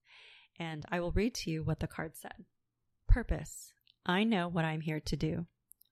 And 0.59 0.85
I 0.91 1.01
will 1.01 1.13
read 1.13 1.35
to 1.37 1.51
you 1.51 1.63
what 1.63 1.81
the 1.81 1.87
card 1.87 2.17
said 2.17 2.45
Purpose. 3.09 3.73
I 4.07 4.25
know 4.25 4.49
what 4.49 4.65
I'm 4.65 4.81
here 4.81 5.01
to 5.01 5.17
do. 5.17 5.47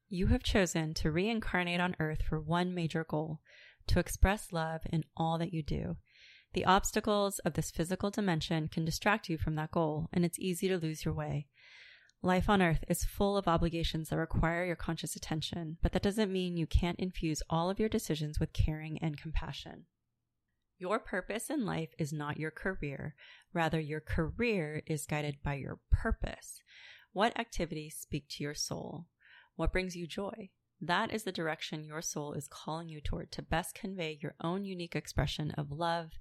You 0.09 0.26
have 0.28 0.42
chosen 0.42 0.94
to 0.94 1.11
reincarnate 1.11 1.80
on 1.80 1.96
earth 2.00 2.22
for 2.22 2.40
one 2.40 2.74
major 2.74 3.04
goal 3.04 3.40
to 3.87 3.98
express 3.98 4.52
love 4.52 4.83
in 4.90 5.04
all 5.16 5.38
that 5.38 5.52
you 5.52 5.62
do. 5.62 5.96
The 6.52 6.64
obstacles 6.64 7.38
of 7.40 7.54
this 7.54 7.70
physical 7.70 8.11
dimension 8.11 8.68
can 8.68 8.85
distract 8.85 9.28
you 9.28 9.38
from 9.38 9.54
that 9.54 9.70
goal, 9.70 10.09
and 10.12 10.24
it's 10.24 10.38
easy 10.38 10.66
to 10.68 10.78
lose 10.78 11.04
your 11.04 11.14
way. 11.14 11.46
Life 12.22 12.48
on 12.48 12.61
earth 12.61 12.85
is 12.88 13.04
full 13.04 13.37
of 13.37 13.46
obligations 13.46 14.09
that 14.09 14.16
require 14.18 14.64
your 14.64 14.76
conscious 14.76 15.14
attention, 15.14 15.78
but 15.80 15.92
that 15.92 16.02
doesn't 16.02 16.33
mean 16.33 16.56
you 16.56 16.66
can't 16.66 16.98
infuse 16.98 17.42
all 17.48 17.70
of 17.70 17.78
your 17.78 17.88
decisions 17.88 18.40
with 18.40 18.52
caring 18.52 18.98
and 18.98 19.16
compassion. 19.16 19.87
Your 20.80 20.98
purpose 20.98 21.50
in 21.50 21.66
life 21.66 21.90
is 21.98 22.10
not 22.10 22.38
your 22.38 22.50
career. 22.50 23.14
Rather, 23.52 23.78
your 23.78 24.00
career 24.00 24.82
is 24.86 25.04
guided 25.04 25.42
by 25.42 25.56
your 25.56 25.78
purpose. 25.92 26.62
What 27.12 27.38
activities 27.38 27.98
speak 28.00 28.28
to 28.30 28.42
your 28.42 28.54
soul? 28.54 29.04
What 29.56 29.74
brings 29.74 29.94
you 29.94 30.06
joy? 30.06 30.48
That 30.80 31.12
is 31.12 31.24
the 31.24 31.32
direction 31.32 31.84
your 31.84 32.00
soul 32.00 32.32
is 32.32 32.48
calling 32.48 32.88
you 32.88 33.02
toward 33.02 33.30
to 33.32 33.42
best 33.42 33.74
convey 33.74 34.18
your 34.22 34.34
own 34.42 34.64
unique 34.64 34.96
expression 34.96 35.50
of 35.50 35.70
love 35.70 36.12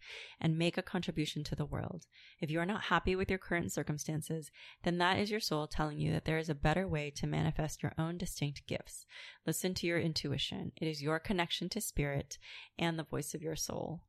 and 0.41 0.57
make 0.57 0.77
a 0.77 0.81
contribution 0.81 1.45
to 1.45 1.55
the 1.55 1.63
world. 1.63 2.05
If 2.41 2.51
you 2.51 2.59
are 2.59 2.65
not 2.65 2.81
happy 2.81 3.15
with 3.15 3.29
your 3.29 3.39
current 3.39 3.71
circumstances, 3.71 4.51
then 4.83 4.97
that 4.97 5.19
is 5.19 5.31
your 5.31 5.39
soul 5.39 5.67
telling 5.67 5.99
you 5.99 6.11
that 6.11 6.25
there 6.25 6.37
is 6.37 6.49
a 6.49 6.53
better 6.53 6.85
way 6.85 7.11
to 7.11 7.27
manifest 7.27 7.81
your 7.81 7.93
own 7.97 8.17
distinct 8.17 8.67
gifts. 8.67 9.05
Listen 9.47 9.73
to 9.75 9.87
your 9.87 9.99
intuition. 10.01 10.73
It 10.75 10.89
is 10.89 11.01
your 11.01 11.17
connection 11.17 11.69
to 11.69 11.79
spirit 11.79 12.37
and 12.77 12.99
the 12.99 13.03
voice 13.03 13.33
of 13.33 13.41
your 13.41 13.55
soul. 13.55 14.01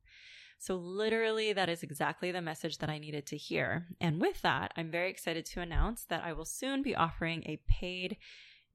So, 0.61 0.75
literally, 0.75 1.53
that 1.53 1.69
is 1.69 1.81
exactly 1.81 2.31
the 2.31 2.39
message 2.39 2.77
that 2.77 2.89
I 2.89 2.99
needed 2.99 3.25
to 3.25 3.35
hear. 3.35 3.87
And 3.99 4.21
with 4.21 4.43
that, 4.43 4.71
I'm 4.77 4.91
very 4.91 5.09
excited 5.09 5.43
to 5.47 5.59
announce 5.59 6.05
that 6.05 6.23
I 6.23 6.33
will 6.33 6.45
soon 6.45 6.83
be 6.83 6.95
offering 6.95 7.41
a 7.47 7.59
paid 7.67 8.17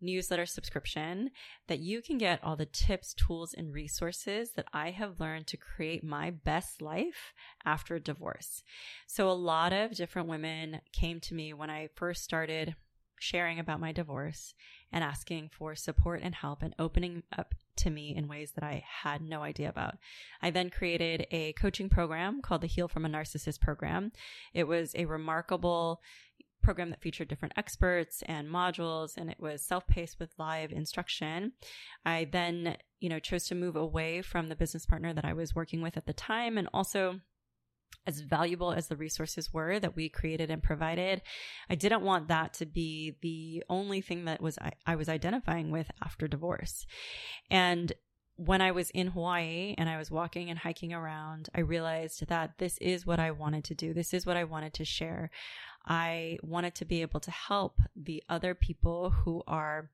newsletter 0.01 0.47
subscription 0.47 1.31
that 1.69 1.79
you 1.79 2.03
can 2.03 2.19
get 2.19 2.43
all 2.43 2.57
the 2.57 2.67
tips, 2.67 3.15
tools, 3.15 3.55
and 3.57 3.73
resources 3.73 4.51
that 4.57 4.67
I 4.73 4.91
have 4.91 5.21
learned 5.21 5.47
to 5.47 5.57
create 5.57 6.03
my 6.03 6.33
best 6.33 6.83
life 6.83 7.33
after 7.65 8.01
divorce. 8.01 8.65
So, 9.07 9.31
a 9.31 9.31
lot 9.31 9.73
of 9.73 9.95
different 9.95 10.27
women 10.27 10.81
came 10.93 11.21
to 11.21 11.35
me 11.35 11.55
when 11.55 11.71
I 11.71 11.91
first 11.95 12.25
started 12.25 12.75
sharing 13.19 13.59
about 13.59 13.81
my 13.81 13.93
divorce 13.93 14.55
and 14.93 15.03
asking 15.03 15.51
for 15.53 15.75
support 15.75 16.21
and 16.23 16.35
help 16.35 16.63
and 16.63 16.75
opening 16.79 17.23
up 17.37 17.55
to 17.77 17.91
me 17.91 18.15
in 18.17 18.29
ways 18.29 18.53
that 18.53 18.65
I 18.65 18.85
had 19.03 19.21
no 19.21 19.43
idea 19.43 19.69
about. 19.69 19.97
I 20.41 20.51
then 20.51 20.71
created 20.71 21.27
a 21.31 21.53
coaching 21.55 21.89
program 21.89 22.41
called 22.41 22.63
the 22.63 22.67
Heal 22.67 22.89
from 22.89 23.05
a 23.05 23.09
Narcissist 23.09 23.61
program. 23.61 24.13
It 24.55 24.65
was 24.65 24.95
a 24.95 25.05
remarkable 25.05 26.01
program 26.63 26.91
that 26.91 27.01
featured 27.01 27.29
different 27.29 27.55
experts 27.57 28.23
and 28.27 28.49
modules 28.49 29.17
and 29.17 29.31
it 29.31 29.39
was 29.39 29.63
self-paced 29.63 30.19
with 30.19 30.35
live 30.39 30.73
instruction. 30.73 31.53
I 32.05 32.29
then, 32.31 32.77
you 32.99 33.09
know, 33.09 33.19
chose 33.19 33.47
to 33.49 33.55
move 33.55 33.77
away 33.77 34.23
from 34.23 34.49
the 34.49 34.57
business 34.57 34.87
partner 34.87 35.13
that 35.13 35.25
I 35.25 35.33
was 35.33 35.55
working 35.55 35.81
with 35.81 35.97
at 35.97 36.07
the 36.07 36.13
time 36.13 36.59
and 36.59 36.69
also 36.73 37.21
as 38.07 38.21
valuable 38.21 38.73
as 38.73 38.89
the 38.89 38.97
resources 38.97 39.53
were 39.53 39.79
that 39.81 39.97
we 39.97 40.09
created 40.09 40.51
and 40.51 40.63
provided, 40.63 41.23
I 41.69 41.75
didn't 41.75 42.03
want 42.03 42.29
that 42.29 42.55
to 42.55 42.67
be 42.67 43.17
the 43.21 43.65
only 43.69 44.01
thing 44.01 44.27
that 44.27 44.41
was 44.41 44.59
I, 44.59 44.73
I 44.87 44.97
was 44.97 45.09
identifying 45.09 45.71
with 45.71 45.91
after 46.05 46.29
divorce. 46.29 46.87
And 47.51 47.93
when 48.37 48.61
I 48.61 48.71
was 48.71 48.91
in 48.91 49.09
Hawaii 49.09 49.75
and 49.79 49.89
I 49.89 49.97
was 49.97 50.11
walking 50.11 50.51
and 50.51 50.59
hiking 50.59 50.93
around, 50.93 51.49
I 51.55 51.61
realized 51.61 52.29
that 52.29 52.59
this 52.59 52.77
is 52.79 53.07
what 53.07 53.19
I 53.19 53.31
wanted 53.31 53.65
to 53.65 53.75
do. 53.75 53.95
This 53.95 54.13
is 54.13 54.27
what 54.27 54.37
I 54.37 54.45
wanted 54.45 54.75
to 54.75 54.85
share. 54.85 55.31
I 55.87 56.39
wanted 56.43 56.75
to 56.77 56.85
be 56.85 57.01
able 57.01 57.21
to 57.21 57.31
help 57.31 57.81
the 57.95 58.23
other 58.29 58.55
people 58.55 59.11
who 59.11 59.43
are 59.47 59.91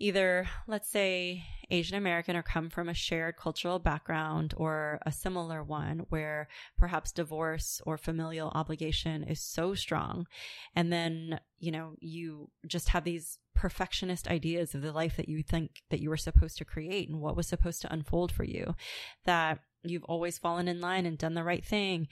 either, 0.00 0.48
let's 0.66 0.88
say, 0.88 1.44
Asian 1.70 1.96
American 1.96 2.34
or 2.34 2.42
come 2.42 2.68
from 2.68 2.88
a 2.88 2.94
shared 2.94 3.36
cultural 3.36 3.78
background 3.78 4.54
or 4.56 4.98
a 5.06 5.12
similar 5.12 5.62
one 5.62 6.06
where 6.08 6.48
perhaps 6.76 7.12
divorce 7.12 7.80
or 7.86 7.96
familial 7.96 8.50
obligation 8.54 9.22
is 9.22 9.40
so 9.40 9.74
strong. 9.74 10.26
And 10.74 10.92
then, 10.92 11.38
you 11.60 11.70
know, 11.70 11.94
you 12.00 12.50
just 12.66 12.88
have 12.88 13.04
these 13.04 13.38
perfectionist 13.54 14.26
ideas 14.26 14.74
of 14.74 14.82
the 14.82 14.90
life 14.90 15.16
that 15.16 15.28
you 15.28 15.42
think 15.42 15.82
that 15.90 16.00
you 16.00 16.08
were 16.08 16.16
supposed 16.16 16.56
to 16.58 16.64
create 16.64 17.08
and 17.08 17.20
what 17.20 17.36
was 17.36 17.46
supposed 17.46 17.82
to 17.82 17.92
unfold 17.92 18.32
for 18.32 18.44
you 18.44 18.74
that 19.26 19.60
you've 19.82 20.04
always 20.04 20.38
fallen 20.38 20.66
in 20.66 20.80
line 20.80 21.04
and 21.04 21.18
done 21.18 21.34
the 21.34 21.44
right 21.44 21.64
thing 21.64 22.08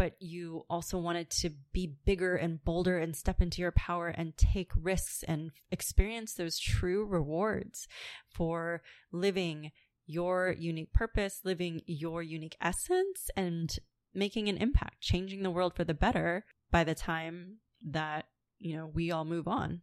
but 0.00 0.14
you 0.18 0.64
also 0.70 0.96
wanted 0.96 1.28
to 1.28 1.50
be 1.74 1.86
bigger 2.06 2.34
and 2.34 2.64
bolder 2.64 2.96
and 2.96 3.14
step 3.14 3.42
into 3.42 3.60
your 3.60 3.70
power 3.70 4.08
and 4.08 4.34
take 4.38 4.70
risks 4.74 5.22
and 5.24 5.50
experience 5.70 6.32
those 6.32 6.58
true 6.58 7.04
rewards 7.04 7.86
for 8.32 8.80
living 9.12 9.72
your 10.06 10.54
unique 10.58 10.90
purpose, 10.94 11.40
living 11.44 11.82
your 11.84 12.22
unique 12.22 12.56
essence, 12.62 13.28
and 13.36 13.76
making 14.14 14.48
an 14.48 14.56
impact, 14.56 15.02
changing 15.02 15.42
the 15.42 15.50
world 15.50 15.74
for 15.74 15.84
the 15.84 15.92
better 15.92 16.46
by 16.70 16.82
the 16.82 16.94
time 16.94 17.58
that, 17.84 18.24
you 18.58 18.74
know, 18.74 18.86
we 18.86 19.10
all 19.10 19.26
move 19.26 19.46
on. 19.46 19.82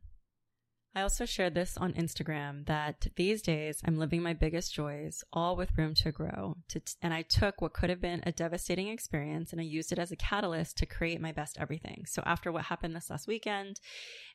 I 0.98 1.04
also 1.04 1.26
shared 1.26 1.54
this 1.54 1.78
on 1.78 1.94
Instagram 1.94 2.66
that 2.66 3.06
these 3.18 3.44
days 3.44 3.82
I'm 3.86 4.00
living 4.00 4.24
my 4.24 4.34
biggest 4.34 4.74
joys, 4.74 5.24
all 5.32 5.56
with 5.56 5.78
room 5.78 5.94
to 5.94 6.12
grow. 6.12 6.58
To 6.70 6.80
t- 6.80 6.94
and 7.04 7.14
I 7.14 7.22
took 7.22 7.62
what 7.62 7.74
could 7.74 7.92
have 7.92 8.02
been 8.02 8.24
a 8.26 8.32
devastating 8.32 8.88
experience 8.88 9.52
and 9.52 9.62
I 9.62 9.66
used 9.66 9.92
it 9.92 10.00
as 10.00 10.12
a 10.12 10.16
catalyst 10.16 10.76
to 10.78 10.88
create 10.88 11.22
my 11.22 11.32
best 11.32 11.60
everything. 11.60 12.06
So 12.08 12.24
after 12.26 12.52
what 12.52 12.64
happened 12.64 12.96
this 12.96 13.12
last 13.12 13.28
weekend 13.28 13.80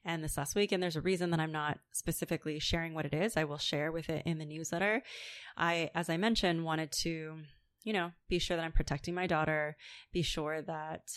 and 0.04 0.22
this 0.22 0.36
last 0.36 0.54
weekend, 0.54 0.80
there's 0.80 0.94
a 0.94 1.00
reason 1.00 1.30
that 1.30 1.40
I'm 1.40 1.50
not 1.50 1.80
specifically 1.90 2.60
sharing 2.60 2.94
what 2.94 3.06
it 3.06 3.12
is. 3.12 3.36
I 3.36 3.42
will 3.42 3.58
share 3.58 3.90
with 3.90 4.08
it 4.08 4.22
in 4.24 4.38
the 4.38 4.46
newsletter. 4.46 5.02
I, 5.56 5.90
as 5.96 6.08
I 6.08 6.16
mentioned, 6.16 6.64
wanted 6.64 6.92
to, 7.02 7.38
you 7.82 7.92
know, 7.92 8.12
be 8.28 8.38
sure 8.38 8.56
that 8.56 8.64
I'm 8.64 8.70
protecting 8.70 9.16
my 9.16 9.26
daughter, 9.26 9.76
be 10.12 10.22
sure 10.22 10.62
that 10.62 11.10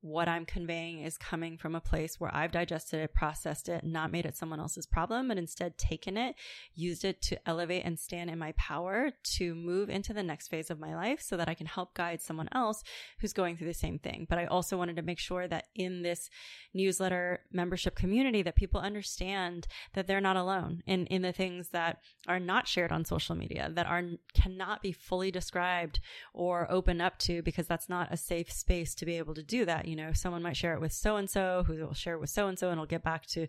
what 0.00 0.28
I'm 0.28 0.44
conveying 0.44 1.00
is 1.00 1.16
coming 1.16 1.56
from 1.56 1.74
a 1.74 1.80
place 1.80 2.20
where 2.20 2.34
I've 2.34 2.52
digested 2.52 3.00
it, 3.00 3.14
processed 3.14 3.68
it, 3.68 3.84
not 3.84 4.12
made 4.12 4.26
it 4.26 4.36
someone 4.36 4.60
else's 4.60 4.86
problem, 4.86 5.28
but 5.28 5.38
instead 5.38 5.78
taken 5.78 6.16
it, 6.16 6.36
used 6.74 7.04
it 7.04 7.22
to 7.22 7.48
elevate 7.48 7.84
and 7.84 7.98
stand 7.98 8.30
in 8.30 8.38
my 8.38 8.52
power 8.52 9.10
to 9.36 9.54
move 9.54 9.90
into 9.90 10.12
the 10.12 10.22
next 10.22 10.48
phase 10.48 10.70
of 10.70 10.78
my 10.78 10.94
life 10.94 11.20
so 11.20 11.36
that 11.36 11.48
I 11.48 11.54
can 11.54 11.66
help 11.66 11.94
guide 11.94 12.20
someone 12.20 12.48
else 12.52 12.84
who's 13.20 13.32
going 13.32 13.56
through 13.56 13.68
the 13.68 13.74
same 13.74 13.98
thing. 13.98 14.26
But 14.28 14.38
I 14.38 14.46
also 14.46 14.76
wanted 14.76 14.96
to 14.96 15.02
make 15.02 15.18
sure 15.18 15.48
that 15.48 15.66
in 15.74 16.02
this 16.02 16.30
newsletter 16.74 17.40
membership 17.50 17.96
community 17.96 18.42
that 18.42 18.54
people 18.54 18.80
understand 18.80 19.66
that 19.94 20.06
they're 20.06 20.20
not 20.20 20.36
alone 20.36 20.82
in, 20.86 21.06
in 21.06 21.22
the 21.22 21.32
things 21.32 21.70
that 21.70 21.98
are 22.28 22.40
not 22.40 22.68
shared 22.68 22.92
on 22.92 23.04
social 23.04 23.34
media, 23.34 23.70
that 23.74 23.86
are 23.86 24.02
cannot 24.34 24.82
be 24.82 24.92
fully 24.92 25.30
described 25.30 26.00
or 26.34 26.70
opened 26.70 27.02
up 27.02 27.18
to 27.18 27.42
because 27.42 27.66
that's 27.66 27.88
not 27.88 28.12
a 28.12 28.16
safe 28.16 28.52
space 28.52 28.94
to 28.94 29.06
be 29.06 29.16
able 29.18 29.34
to 29.34 29.42
do 29.42 29.64
that. 29.64 29.85
You 29.86 29.96
know, 29.96 30.12
someone 30.12 30.42
might 30.42 30.56
share 30.56 30.74
it 30.74 30.80
with 30.80 30.92
so 30.92 31.16
and 31.16 31.30
so, 31.30 31.62
who 31.66 31.74
will 31.74 31.94
share 31.94 32.14
it 32.14 32.20
with 32.20 32.30
so 32.30 32.48
and 32.48 32.58
so, 32.58 32.68
and 32.68 32.74
it'll 32.74 32.86
get 32.86 33.04
back 33.04 33.26
to 33.28 33.46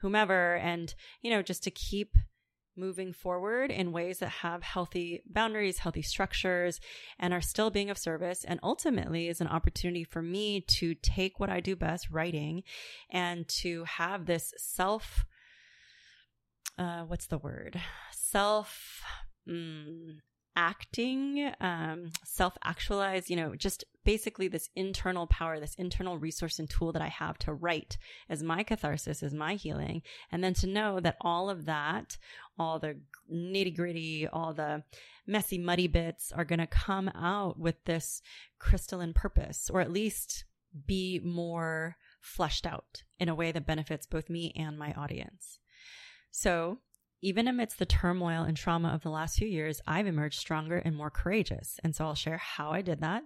whomever. 0.00 0.56
And, 0.56 0.92
you 1.22 1.30
know, 1.30 1.42
just 1.42 1.62
to 1.62 1.70
keep 1.70 2.16
moving 2.76 3.12
forward 3.12 3.70
in 3.70 3.92
ways 3.92 4.18
that 4.18 4.28
have 4.28 4.62
healthy 4.62 5.22
boundaries, 5.26 5.78
healthy 5.78 6.02
structures, 6.02 6.80
and 7.18 7.32
are 7.32 7.40
still 7.40 7.70
being 7.70 7.88
of 7.88 7.98
service. 7.98 8.44
And 8.44 8.60
ultimately 8.62 9.28
is 9.28 9.40
an 9.40 9.46
opportunity 9.46 10.04
for 10.04 10.22
me 10.22 10.60
to 10.78 10.94
take 10.94 11.38
what 11.40 11.50
I 11.50 11.60
do 11.60 11.76
best, 11.76 12.10
writing, 12.10 12.64
and 13.10 13.48
to 13.60 13.84
have 13.84 14.26
this 14.26 14.52
self, 14.58 15.24
uh, 16.78 17.02
what's 17.02 17.28
the 17.28 17.38
word? 17.38 17.80
Self, 18.12 19.02
mm, 19.48 20.18
acting, 20.56 21.52
um, 21.60 22.10
self 22.24 22.56
actualize, 22.64 23.30
you 23.30 23.36
know, 23.36 23.54
just 23.54 23.84
basically 24.04 24.48
this 24.48 24.70
internal 24.74 25.26
power, 25.26 25.60
this 25.60 25.74
internal 25.74 26.18
resource 26.18 26.58
and 26.58 26.68
tool 26.68 26.92
that 26.92 27.02
I 27.02 27.08
have 27.08 27.38
to 27.38 27.52
write 27.52 27.98
as 28.28 28.42
my 28.42 28.62
catharsis, 28.62 29.22
as 29.22 29.34
my 29.34 29.54
healing. 29.54 30.02
And 30.32 30.42
then 30.42 30.54
to 30.54 30.66
know 30.66 30.98
that 31.00 31.16
all 31.20 31.50
of 31.50 31.66
that, 31.66 32.16
all 32.58 32.78
the 32.78 32.96
nitty 33.32 33.76
gritty, 33.76 34.26
all 34.26 34.54
the 34.54 34.82
messy, 35.26 35.58
muddy 35.58 35.88
bits 35.88 36.32
are 36.32 36.44
going 36.44 36.60
to 36.60 36.66
come 36.66 37.08
out 37.08 37.58
with 37.58 37.84
this 37.84 38.22
crystalline 38.58 39.12
purpose, 39.12 39.70
or 39.72 39.80
at 39.80 39.92
least 39.92 40.44
be 40.86 41.20
more 41.22 41.96
fleshed 42.20 42.66
out 42.66 43.02
in 43.18 43.28
a 43.28 43.34
way 43.34 43.52
that 43.52 43.66
benefits 43.66 44.06
both 44.06 44.30
me 44.30 44.52
and 44.56 44.78
my 44.78 44.92
audience. 44.92 45.58
So 46.30 46.78
even 47.26 47.48
amidst 47.48 47.80
the 47.80 47.86
turmoil 47.86 48.44
and 48.44 48.56
trauma 48.56 48.90
of 48.90 49.02
the 49.02 49.10
last 49.10 49.36
few 49.36 49.48
years, 49.48 49.82
I've 49.84 50.06
emerged 50.06 50.38
stronger 50.38 50.78
and 50.78 50.94
more 50.94 51.10
courageous. 51.10 51.80
And 51.82 51.92
so 51.92 52.04
I'll 52.04 52.14
share 52.14 52.36
how 52.36 52.70
I 52.70 52.82
did 52.82 53.00
that. 53.00 53.24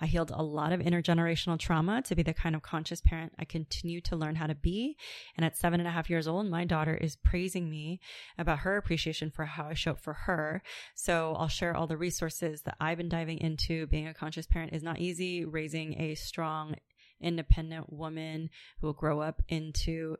I 0.00 0.06
healed 0.06 0.32
a 0.34 0.42
lot 0.42 0.72
of 0.72 0.80
intergenerational 0.80 1.56
trauma 1.56 2.02
to 2.02 2.16
be 2.16 2.24
the 2.24 2.34
kind 2.34 2.56
of 2.56 2.62
conscious 2.62 3.00
parent 3.00 3.34
I 3.38 3.44
continue 3.44 4.00
to 4.00 4.16
learn 4.16 4.34
how 4.34 4.48
to 4.48 4.56
be. 4.56 4.96
And 5.36 5.46
at 5.46 5.56
seven 5.56 5.78
and 5.78 5.88
a 5.88 5.92
half 5.92 6.10
years 6.10 6.26
old, 6.26 6.50
my 6.50 6.64
daughter 6.64 6.96
is 6.96 7.14
praising 7.14 7.70
me 7.70 8.00
about 8.36 8.58
her 8.58 8.76
appreciation 8.78 9.30
for 9.30 9.44
how 9.44 9.68
I 9.68 9.74
show 9.74 9.92
up 9.92 10.00
for 10.00 10.14
her. 10.14 10.60
So 10.96 11.36
I'll 11.38 11.46
share 11.46 11.76
all 11.76 11.86
the 11.86 11.96
resources 11.96 12.62
that 12.62 12.74
I've 12.80 12.98
been 12.98 13.08
diving 13.08 13.38
into. 13.38 13.86
Being 13.86 14.08
a 14.08 14.14
conscious 14.14 14.48
parent 14.48 14.72
is 14.72 14.82
not 14.82 14.98
easy. 14.98 15.44
Raising 15.44 16.00
a 16.00 16.16
strong, 16.16 16.74
independent 17.20 17.92
woman 17.92 18.50
who 18.80 18.88
will 18.88 18.92
grow 18.92 19.20
up 19.20 19.40
into 19.48 20.16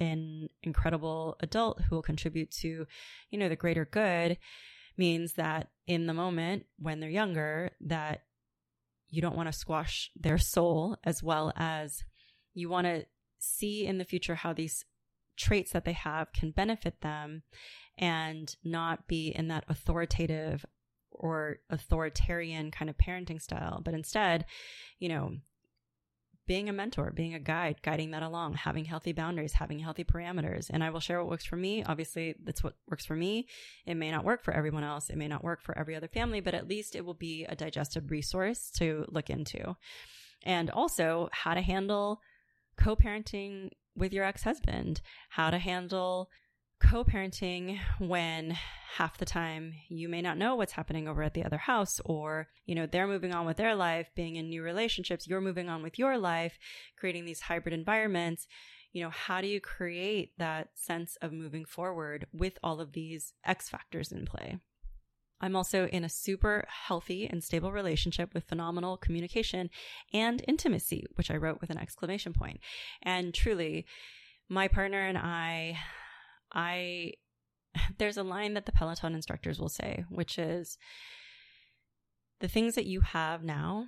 an 0.00 0.48
incredible 0.62 1.36
adult 1.40 1.80
who 1.82 1.94
will 1.94 2.02
contribute 2.02 2.50
to, 2.50 2.86
you 3.30 3.38
know, 3.38 3.48
the 3.48 3.56
greater 3.56 3.84
good 3.84 4.38
means 4.96 5.34
that 5.34 5.70
in 5.86 6.06
the 6.06 6.14
moment 6.14 6.64
when 6.78 7.00
they're 7.00 7.10
younger, 7.10 7.70
that 7.80 8.22
you 9.08 9.20
don't 9.22 9.36
want 9.36 9.48
to 9.48 9.58
squash 9.58 10.10
their 10.16 10.38
soul 10.38 10.96
as 11.04 11.22
well 11.22 11.52
as 11.56 12.02
you 12.54 12.68
want 12.68 12.86
to 12.86 13.04
see 13.38 13.86
in 13.86 13.98
the 13.98 14.04
future 14.04 14.34
how 14.34 14.52
these 14.52 14.84
traits 15.36 15.72
that 15.72 15.84
they 15.84 15.92
have 15.92 16.32
can 16.32 16.50
benefit 16.50 17.00
them 17.00 17.42
and 17.98 18.56
not 18.64 19.06
be 19.06 19.28
in 19.28 19.48
that 19.48 19.64
authoritative 19.68 20.64
or 21.10 21.58
authoritarian 21.70 22.70
kind 22.70 22.90
of 22.90 22.96
parenting 22.98 23.40
style, 23.40 23.80
but 23.84 23.94
instead, 23.94 24.44
you 24.98 25.08
know, 25.08 25.36
being 26.46 26.68
a 26.68 26.72
mentor, 26.72 27.10
being 27.14 27.34
a 27.34 27.38
guide, 27.38 27.80
guiding 27.82 28.10
that 28.10 28.22
along, 28.22 28.54
having 28.54 28.84
healthy 28.84 29.12
boundaries, 29.12 29.54
having 29.54 29.78
healthy 29.78 30.04
parameters. 30.04 30.68
And 30.70 30.84
I 30.84 30.90
will 30.90 31.00
share 31.00 31.20
what 31.20 31.30
works 31.30 31.46
for 31.46 31.56
me. 31.56 31.82
Obviously, 31.84 32.34
that's 32.44 32.62
what 32.62 32.74
works 32.88 33.06
for 33.06 33.16
me. 33.16 33.46
It 33.86 33.94
may 33.94 34.10
not 34.10 34.24
work 34.24 34.44
for 34.44 34.52
everyone 34.52 34.84
else. 34.84 35.08
It 35.08 35.16
may 35.16 35.28
not 35.28 35.42
work 35.42 35.62
for 35.62 35.76
every 35.76 35.96
other 35.96 36.08
family, 36.08 36.40
but 36.40 36.54
at 36.54 36.68
least 36.68 36.94
it 36.94 37.04
will 37.04 37.14
be 37.14 37.44
a 37.44 37.56
digested 37.56 38.10
resource 38.10 38.70
to 38.76 39.06
look 39.08 39.30
into. 39.30 39.76
And 40.42 40.70
also 40.70 41.30
how 41.32 41.54
to 41.54 41.62
handle 41.62 42.20
co-parenting 42.76 43.70
with 43.96 44.12
your 44.12 44.24
ex-husband, 44.24 45.00
how 45.30 45.50
to 45.50 45.58
handle 45.58 46.28
co 46.90 47.04
parenting 47.04 47.78
when 47.98 48.56
half 48.96 49.18
the 49.18 49.24
time 49.24 49.74
you 49.88 50.08
may 50.08 50.22
not 50.22 50.38
know 50.38 50.54
what's 50.54 50.72
happening 50.72 51.08
over 51.08 51.22
at 51.22 51.34
the 51.34 51.44
other 51.44 51.56
house, 51.56 52.00
or, 52.04 52.48
you 52.66 52.74
know, 52.74 52.86
they're 52.86 53.06
moving 53.06 53.34
on 53.34 53.46
with 53.46 53.56
their 53.56 53.74
life, 53.74 54.10
being 54.14 54.36
in 54.36 54.48
new 54.48 54.62
relationships, 54.62 55.26
you're 55.26 55.40
moving 55.40 55.68
on 55.68 55.82
with 55.82 55.98
your 55.98 56.18
life, 56.18 56.58
creating 56.96 57.24
these 57.24 57.40
hybrid 57.40 57.72
environments. 57.72 58.46
You 58.92 59.02
know, 59.02 59.10
how 59.10 59.40
do 59.40 59.48
you 59.48 59.60
create 59.60 60.32
that 60.38 60.68
sense 60.74 61.16
of 61.20 61.32
moving 61.32 61.64
forward 61.64 62.26
with 62.32 62.58
all 62.62 62.80
of 62.80 62.92
these 62.92 63.32
X 63.44 63.68
factors 63.68 64.12
in 64.12 64.26
play? 64.26 64.58
I'm 65.40 65.56
also 65.56 65.86
in 65.88 66.04
a 66.04 66.08
super 66.08 66.64
healthy 66.68 67.26
and 67.26 67.42
stable 67.42 67.72
relationship 67.72 68.32
with 68.32 68.44
phenomenal 68.44 68.96
communication 68.96 69.68
and 70.12 70.44
intimacy, 70.46 71.06
which 71.16 71.30
I 71.30 71.36
wrote 71.36 71.60
with 71.60 71.70
an 71.70 71.78
exclamation 71.78 72.32
point. 72.32 72.60
And 73.02 73.34
truly, 73.34 73.84
my 74.48 74.68
partner 74.68 75.00
and 75.00 75.18
I 75.18 75.78
I 76.54 77.14
there's 77.98 78.16
a 78.16 78.22
line 78.22 78.54
that 78.54 78.66
the 78.66 78.72
Peloton 78.72 79.14
instructors 79.14 79.60
will 79.60 79.68
say, 79.68 80.04
which 80.08 80.38
is 80.38 80.78
the 82.40 82.48
things 82.48 82.74
that 82.74 82.86
you 82.86 83.00
have 83.00 83.42
now 83.42 83.86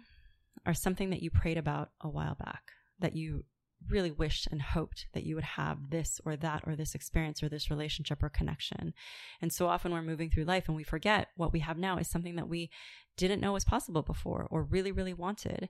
are 0.64 0.74
something 0.74 1.10
that 1.10 1.22
you 1.22 1.30
prayed 1.30 1.58
about 1.58 1.90
a 2.00 2.08
while 2.08 2.34
back, 2.34 2.72
that 2.98 3.14
you 3.14 3.44
really 3.88 4.10
wished 4.10 4.48
and 4.50 4.60
hoped 4.60 5.06
that 5.12 5.24
you 5.24 5.34
would 5.34 5.44
have 5.44 5.90
this 5.90 6.20
or 6.24 6.34
that 6.36 6.62
or 6.66 6.74
this 6.74 6.94
experience 6.94 7.42
or 7.42 7.48
this 7.48 7.70
relationship 7.70 8.22
or 8.22 8.28
connection. 8.28 8.94
And 9.40 9.52
so 9.52 9.68
often 9.68 9.92
we're 9.92 10.02
moving 10.02 10.30
through 10.30 10.44
life 10.44 10.64
and 10.66 10.76
we 10.76 10.82
forget 10.82 11.28
what 11.36 11.52
we 11.52 11.60
have 11.60 11.78
now 11.78 11.98
is 11.98 12.08
something 12.08 12.36
that 12.36 12.48
we 12.48 12.70
didn't 13.16 13.40
know 13.40 13.52
was 13.52 13.64
possible 13.64 14.02
before 14.02 14.46
or 14.50 14.62
really, 14.62 14.92
really 14.92 15.14
wanted. 15.14 15.68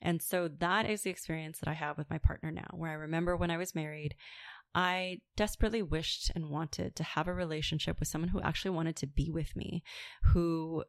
And 0.00 0.20
so 0.20 0.48
that 0.58 0.88
is 0.88 1.02
the 1.02 1.10
experience 1.10 1.58
that 1.60 1.68
I 1.68 1.74
have 1.74 1.96
with 1.96 2.10
my 2.10 2.18
partner 2.18 2.50
now, 2.50 2.68
where 2.72 2.90
I 2.90 2.94
remember 2.94 3.36
when 3.36 3.50
I 3.50 3.56
was 3.56 3.74
married, 3.74 4.16
I 4.74 5.20
desperately 5.36 5.82
wished 5.82 6.30
and 6.34 6.50
wanted 6.50 6.96
to 6.96 7.02
have 7.02 7.28
a 7.28 7.34
relationship 7.34 7.98
with 7.98 8.08
someone 8.08 8.30
who 8.30 8.40
actually 8.40 8.72
wanted 8.72 8.96
to 8.96 9.06
be 9.06 9.30
with 9.30 9.54
me, 9.54 9.82
who, 10.24 10.84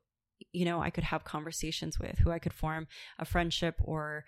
you 0.51 0.65
know, 0.65 0.81
I 0.81 0.89
could 0.89 1.03
have 1.03 1.23
conversations 1.23 1.99
with, 1.99 2.19
who 2.19 2.31
I 2.31 2.39
could 2.39 2.53
form 2.53 2.87
a 3.19 3.25
friendship 3.25 3.75
or 3.83 4.25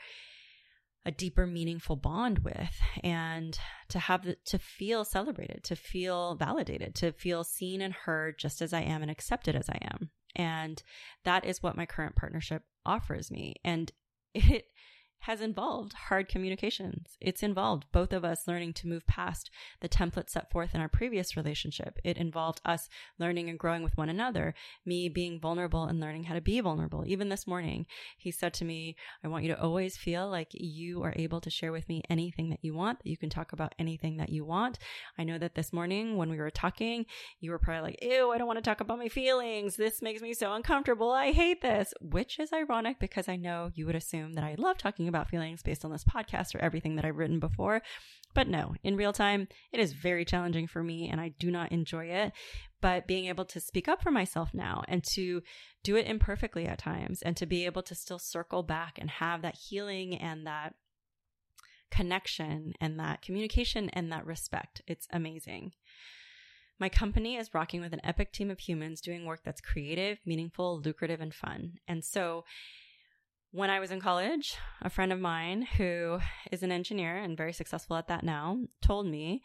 a 1.05 1.11
deeper 1.11 1.45
meaningful 1.45 1.95
bond 1.95 2.39
with 2.39 2.79
and 3.03 3.57
to 3.89 3.99
have 3.99 4.23
the, 4.23 4.37
to 4.43 4.57
feel 4.57 5.05
celebrated 5.05 5.63
to 5.63 5.75
feel 5.75 6.33
validated 6.33 6.95
to 6.95 7.11
feel 7.11 7.43
seen 7.43 7.79
and 7.79 7.93
heard 7.93 8.39
just 8.39 8.59
as 8.59 8.73
i 8.73 8.81
am 8.81 9.03
and 9.03 9.11
accepted 9.11 9.55
as 9.55 9.69
i 9.69 9.77
am. 9.83 10.09
And 10.35 10.83
that 11.23 11.45
is 11.45 11.63
what 11.63 11.77
my 11.77 11.85
current 11.85 12.15
partnership 12.15 12.63
offers 12.85 13.31
me. 13.31 13.55
And 13.63 13.91
it 14.33 14.65
has 15.19 15.41
involved 15.41 15.93
hard 15.93 16.29
communications. 16.29 17.17
It's 17.19 17.41
involved 17.41 17.85
both 17.91 18.13
of 18.13 18.23
us 18.23 18.47
learning 18.47 18.73
to 18.73 18.87
move 18.87 19.07
past 19.07 19.49
the 19.81 19.89
template 19.89 20.29
set 20.29 20.51
forth 20.51 20.75
in 20.75 20.81
our 20.81 20.87
previous 20.87 21.35
relationship. 21.35 21.97
It 22.03 22.17
involved 22.17 22.61
us 22.63 22.87
learning 23.17 23.49
and 23.49 23.57
growing 23.57 23.81
with 23.83 23.97
one 23.97 24.09
another, 24.09 24.53
me 24.85 25.09
being 25.09 25.39
vulnerable 25.39 25.85
and 25.85 25.99
learning 25.99 26.25
how 26.25 26.35
to 26.35 26.41
be 26.41 26.59
vulnerable. 26.59 27.03
Even 27.07 27.29
this 27.29 27.47
morning, 27.47 27.87
he 28.17 28.31
said 28.31 28.53
to 28.55 28.65
me, 28.65 28.95
I 29.23 29.27
want 29.27 29.43
you 29.43 29.53
to 29.53 29.61
always 29.61 29.97
feel 29.97 30.29
like 30.29 30.49
you 30.53 31.01
are 31.03 31.13
able 31.15 31.41
to 31.41 31.49
share 31.49 31.71
with 31.71 31.89
me 31.89 32.03
anything 32.09 32.49
that 32.49 32.59
you 32.61 32.73
want, 32.73 32.99
that 32.99 33.09
you 33.09 33.17
can 33.17 33.29
talk 33.29 33.51
about 33.51 33.73
anything 33.79 34.17
that 34.17 34.29
you 34.29 34.45
want. 34.45 34.77
I 35.17 35.23
know 35.23 35.39
that 35.39 35.55
this 35.55 35.73
morning 35.73 36.17
when 36.17 36.29
we 36.29 36.37
were 36.37 36.51
talking, 36.51 37.05
you 37.39 37.51
were 37.51 37.59
probably 37.59 37.81
like, 37.81 38.03
ew, 38.03 38.31
I 38.31 38.37
don't 38.37 38.47
want 38.47 38.57
to 38.57 38.63
talk 38.63 38.81
about 38.81 38.99
my 38.99 39.09
feelings. 39.09 39.75
This 39.75 40.01
makes 40.01 40.21
me 40.21 40.33
so 40.33 40.53
uncomfortable. 40.53 41.11
I 41.11 41.31
hate 41.31 41.61
this, 41.61 41.93
which 41.99 42.39
is 42.39 42.53
ironic 42.53 42.99
because 42.99 43.27
I 43.27 43.35
know 43.35 43.71
you 43.73 43.85
would 43.87 43.95
assume 43.95 44.33
that 44.33 44.43
I 44.43 44.55
love 44.57 44.77
talking 44.77 45.04
about 45.07 45.29
feelings 45.29 45.63
based 45.63 45.85
on 45.85 45.91
this 45.91 46.03
podcast 46.03 46.55
or 46.55 46.59
everything 46.59 46.95
that 46.95 47.05
I've 47.05 47.17
written 47.17 47.39
before. 47.39 47.81
But 48.33 48.47
no, 48.47 48.75
in 48.83 48.97
real 48.97 49.13
time, 49.13 49.47
it 49.71 49.79
is 49.79 49.93
very 49.93 50.25
challenging 50.25 50.67
for 50.67 50.83
me 50.83 51.09
and 51.09 51.21
I 51.21 51.29
do 51.39 51.49
not 51.49 51.71
enjoy 51.71 52.05
it. 52.05 52.33
But 52.81 53.07
being 53.07 53.25
able 53.25 53.45
to 53.45 53.59
speak 53.59 53.87
up 53.87 54.01
for 54.01 54.11
myself 54.11 54.53
now 54.53 54.83
and 54.87 55.03
to 55.15 55.41
do 55.83 55.95
it 55.95 56.07
imperfectly 56.07 56.67
at 56.67 56.77
times 56.77 57.21
and 57.21 57.35
to 57.37 57.45
be 57.45 57.65
able 57.65 57.81
to 57.83 57.95
still 57.95 58.19
circle 58.19 58.63
back 58.63 58.97
and 58.99 59.09
have 59.09 59.41
that 59.41 59.55
healing 59.55 60.15
and 60.17 60.45
that 60.45 60.75
connection 61.91 62.73
and 62.81 62.99
that 62.99 63.21
communication 63.21 63.89
and 63.93 64.11
that 64.11 64.25
respect, 64.25 64.81
it's 64.87 65.07
amazing. 65.11 65.71
My 66.79 66.89
company 66.89 67.37
is 67.37 67.53
rocking 67.53 67.79
with 67.79 67.93
an 67.93 68.01
epic 68.03 68.33
team 68.33 68.51
of 68.51 68.59
humans 68.59 68.99
doing 68.99 69.25
work 69.25 69.41
that's 69.45 69.61
creative, 69.61 70.19
meaningful, 70.25 70.81
lucrative, 70.81 71.21
and 71.21 71.33
fun. 71.33 71.75
And 71.87 72.03
so 72.03 72.43
when 73.55 73.69
I 73.69 73.79
was 73.79 73.89
in 73.89 74.01
college, 74.01 74.57
a 74.81 74.89
friend 74.89 75.13
of 75.13 75.19
mine 75.19 75.61
who 75.77 76.19
is 76.51 76.61
an 76.61 76.73
engineer 76.73 77.15
and 77.15 77.37
very 77.37 77.53
successful 77.53 77.95
at 77.95 78.09
that 78.09 78.23
now 78.25 78.59
told 78.81 79.07
me, 79.07 79.41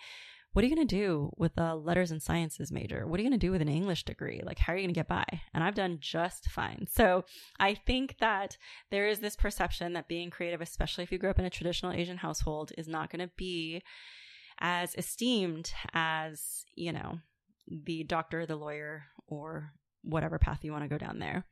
What 0.52 0.64
are 0.64 0.68
you 0.68 0.74
going 0.74 0.88
to 0.88 0.96
do 0.96 1.30
with 1.36 1.56
a 1.56 1.76
letters 1.76 2.10
and 2.10 2.20
sciences 2.20 2.72
major? 2.72 3.06
What 3.06 3.20
are 3.20 3.22
you 3.22 3.28
going 3.28 3.38
to 3.38 3.46
do 3.46 3.52
with 3.52 3.62
an 3.62 3.68
English 3.68 4.04
degree? 4.04 4.40
Like, 4.44 4.58
how 4.58 4.72
are 4.72 4.76
you 4.76 4.82
going 4.82 4.94
to 4.94 4.98
get 4.98 5.06
by? 5.06 5.24
And 5.54 5.62
I've 5.62 5.76
done 5.76 5.98
just 6.00 6.50
fine. 6.50 6.88
So 6.90 7.24
I 7.60 7.74
think 7.74 8.16
that 8.18 8.56
there 8.90 9.06
is 9.06 9.20
this 9.20 9.36
perception 9.36 9.92
that 9.92 10.08
being 10.08 10.28
creative, 10.28 10.60
especially 10.60 11.04
if 11.04 11.12
you 11.12 11.18
grew 11.18 11.30
up 11.30 11.38
in 11.38 11.44
a 11.44 11.50
traditional 11.50 11.92
Asian 11.92 12.16
household, 12.16 12.72
is 12.76 12.88
not 12.88 13.10
going 13.10 13.24
to 13.24 13.32
be 13.36 13.80
as 14.58 14.96
esteemed 14.96 15.72
as, 15.94 16.64
you 16.74 16.92
know, 16.92 17.20
the 17.68 18.02
doctor, 18.02 18.44
the 18.44 18.56
lawyer, 18.56 19.04
or 19.28 19.72
whatever 20.02 20.40
path 20.40 20.64
you 20.64 20.72
want 20.72 20.82
to 20.82 20.88
go 20.88 20.98
down 20.98 21.20
there. 21.20 21.44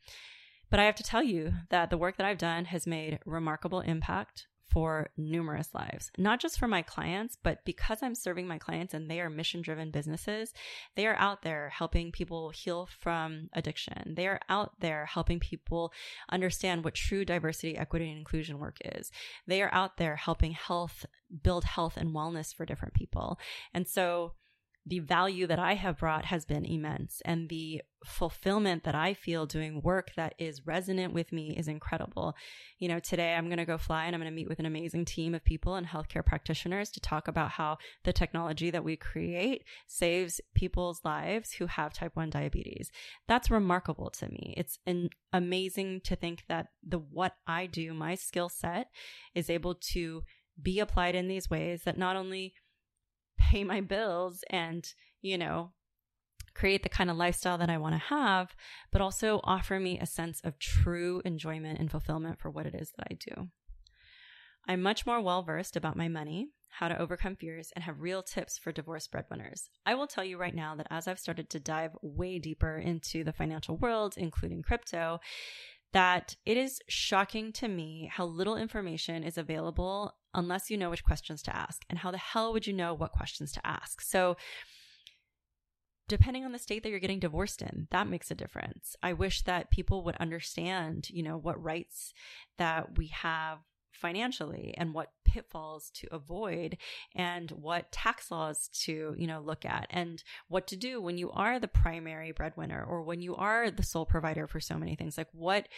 But 0.71 0.81
I 0.81 0.85
have 0.85 0.97
to 0.97 1.03
tell 1.03 1.23
you 1.23 1.53
that 1.71 1.91
the 1.91 1.99
work 1.99 2.17
that 2.17 2.27
I've 2.27 2.39
done 2.39 2.67
has 2.67 2.87
made 2.87 3.19
remarkable 3.25 3.81
impact 3.81 4.47
for 4.71 5.09
numerous 5.17 5.71
lives, 5.75 6.11
not 6.19 6.41
just 6.41 6.59
for 6.59 6.69
my 6.69 6.83
clients, 6.83 7.37
but 7.43 7.65
because 7.65 8.03
I'm 8.03 8.15
serving 8.15 8.47
my 8.47 8.59
clients 8.59 8.93
and 8.93 9.11
they 9.11 9.21
are 9.21 9.31
mission 9.31 9.63
driven 9.63 9.91
businesses, 9.91 10.53
they 10.95 11.07
are 11.07 11.17
out 11.17 11.43
there 11.43 11.71
helping 11.71 12.13
people 12.13 12.51
heal 12.51 12.87
from 13.01 13.49
addiction. 13.55 14.15
They 14.15 14.27
are 14.27 14.41
out 14.49 14.73
there 14.81 15.07
helping 15.07 15.41
people 15.41 15.93
understand 16.31 16.85
what 16.85 16.95
true 16.95 17.25
diversity, 17.25 17.77
equity, 17.79 18.11
and 18.11 18.19
inclusion 18.19 18.59
work 18.59 18.77
is. 18.85 19.11
They 19.47 19.63
are 19.63 19.73
out 19.73 19.97
there 19.97 20.17
helping 20.17 20.53
health, 20.53 21.07
build 21.43 21.65
health 21.65 21.97
and 21.97 22.15
wellness 22.15 22.55
for 22.55 22.67
different 22.67 22.95
people. 22.95 23.39
And 23.73 23.89
so, 23.89 24.35
the 24.89 25.01
value 25.01 25.47
that 25.47 25.59
I 25.59 25.75
have 25.75 25.99
brought 25.99 26.25
has 26.27 26.47
been 26.47 26.65
immense 26.65 27.21
and 27.25 27.49
the 27.49 27.83
fulfillment 28.05 28.85
that 28.85 28.95
I 28.95 29.13
feel 29.13 29.45
doing 29.45 29.83
work 29.83 30.13
that 30.17 30.35
is 30.39 30.67
resonant 30.67 31.13
with 31.13 31.31
me 31.31 31.55
is 31.57 31.69
incredible. 31.69 32.35
You 32.79 32.89
know, 32.89 32.99
today 32.99 33.35
I'm 33.35 33.47
going 33.47 33.59
to 33.59 33.67
go 33.67 33.77
fly 33.77 34.07
and 34.07 34.15
I'm 34.15 34.21
going 34.21 34.31
to 34.31 34.35
meet 34.35 34.49
with 34.49 34.61
an 34.61 34.67
amazing 34.67 35.05
team 35.05 35.35
of 35.35 35.45
people 35.45 35.75
and 35.75 35.87
healthcare 35.87 36.25
practitioners 36.25 36.91
to 36.93 37.01
talk 37.01 37.29
about 37.29 37.51
how 37.51 37.77
the 38.05 38.13
technology 38.13 38.71
that 38.71 38.85
we 38.85 38.97
create 38.97 39.65
saves 39.87 40.41
people's 40.55 41.01
lives 41.05 41.53
who 41.53 41.67
have 41.67 41.93
type 41.93 42.17
1 42.17 42.31
diabetes. 42.31 42.91
That's 43.27 43.51
remarkable 43.51 44.11
to 44.11 44.29
me. 44.29 44.55
It's 44.57 44.79
an 44.87 45.11
amazing 45.33 46.01
to 46.05 46.17
think 46.17 46.45
that 46.49 46.69
the 46.87 46.99
what 46.99 47.35
I 47.47 47.67
do, 47.67 47.93
my 47.93 48.15
skill 48.15 48.49
set 48.49 48.89
is 49.35 49.51
able 49.51 49.75
to 49.93 50.23
be 50.61 50.81
applied 50.81 51.15
in 51.15 51.29
these 51.29 51.51
ways 51.51 51.83
that 51.83 51.99
not 51.99 52.17
only 52.17 52.55
pay 53.49 53.65
my 53.65 53.81
bills 53.81 54.45
and, 54.51 54.93
you 55.23 55.39
know, 55.39 55.73
create 56.55 56.83
the 56.83 56.89
kind 56.89 57.11
of 57.11 57.17
lifestyle 57.17 57.57
that 57.59 57.71
I 57.71 57.79
want 57.79 57.95
to 57.95 58.15
have, 58.15 58.55
but 58.91 59.01
also 59.01 59.41
offer 59.45 59.79
me 59.81 59.99
a 59.99 60.07
sense 60.07 60.41
of 60.43 60.59
true 60.59 61.23
enjoyment 61.25 61.79
and 61.79 61.91
fulfillment 61.91 62.39
for 62.41 62.51
what 62.51 62.67
it 62.67 62.75
is 62.75 62.93
that 62.97 63.07
I 63.11 63.15
do. 63.15 63.49
I'm 64.67 64.83
much 64.83 65.07
more 65.07 65.23
well 65.23 65.43
versed 65.43 65.77
about 65.77 65.97
my 65.97 66.09
money, 66.09 66.49
how 66.69 66.89
to 66.89 67.01
overcome 67.01 67.37
fears, 67.37 67.73
and 67.75 67.85
have 67.85 68.03
real 68.03 68.23
tips 68.23 68.59
for 68.59 68.71
divorce 68.71 69.07
breadwinners. 69.07 69.71
I 69.87 69.95
will 69.95 70.07
tell 70.07 70.25
you 70.25 70.37
right 70.37 70.55
now 70.55 70.75
that 70.75 70.89
as 70.91 71.09
I've 71.09 71.19
started 71.19 71.49
to 71.51 71.61
dive 71.61 71.93
way 72.03 72.39
deeper 72.39 72.77
into 72.77 73.25
the 73.25 73.33
financial 73.33 73.79
world, 73.79 74.15
including 74.19 74.63
crypto, 74.63 75.21
that 75.93 76.37
it 76.45 76.57
is 76.57 76.81
shocking 76.89 77.53
to 77.53 77.69
me 77.69 78.11
how 78.13 78.25
little 78.25 78.57
information 78.57 79.25
is 79.25 79.39
available 79.39 80.15
unless 80.35 80.71
you 80.71 80.77
know 80.77 80.91
which 80.91 81.05
questions 81.05 81.43
to 81.43 81.57
ask. 81.57 81.85
And 81.89 81.99
how 81.99 82.11
the 82.11 82.19
hell 82.19 82.53
would 82.53 82.67
you 82.67 82.73
know 82.73 82.95
what 82.95 83.13
questions 83.13 83.53
to 83.53 83.67
ask? 83.67 84.01
So, 84.03 84.37
depending 86.09 86.45
on 86.45 86.53
the 86.53 86.59
state 86.59 86.83
that 86.83 86.89
you're 86.89 86.99
getting 86.99 87.21
divorced 87.21 87.61
in 87.61 87.87
that 87.91 88.09
makes 88.09 88.31
a 88.31 88.35
difference 88.35 88.97
i 89.03 89.13
wish 89.13 89.43
that 89.43 89.71
people 89.71 90.03
would 90.03 90.17
understand 90.17 91.09
you 91.11 91.23
know 91.23 91.37
what 91.37 91.63
rights 91.63 92.15
that 92.57 92.97
we 92.97 93.09
have 93.09 93.59
financially 93.99 94.75
and 94.77 94.95
what 94.95 95.13
pitfalls 95.25 95.91
to 95.95 96.09
avoid 96.13 96.79
and 97.15 97.51
what 97.51 97.93
tax 97.93 98.31
laws 98.31 98.69
to, 98.69 99.15
you 99.19 99.27
know, 99.27 99.41
look 99.41 99.65
at 99.65 99.87
and 99.91 100.23
what 100.49 100.67
to 100.69 100.77
do 100.77 101.01
when 101.01 101.19
you 101.19 101.31
are 101.31 101.59
the 101.59 101.69
primary 101.69 102.33
breadwinner 102.33 102.83
or 102.83 103.03
when 103.03 103.21
you 103.21 103.37
are 103.37 103.71
the 103.71 103.83
sole 103.83 104.07
provider 104.07 104.47
for 104.47 104.61
so 104.61 104.77
many 104.77 104.95
things. 104.95 105.19
Like 105.19 105.29
what 105.33 105.69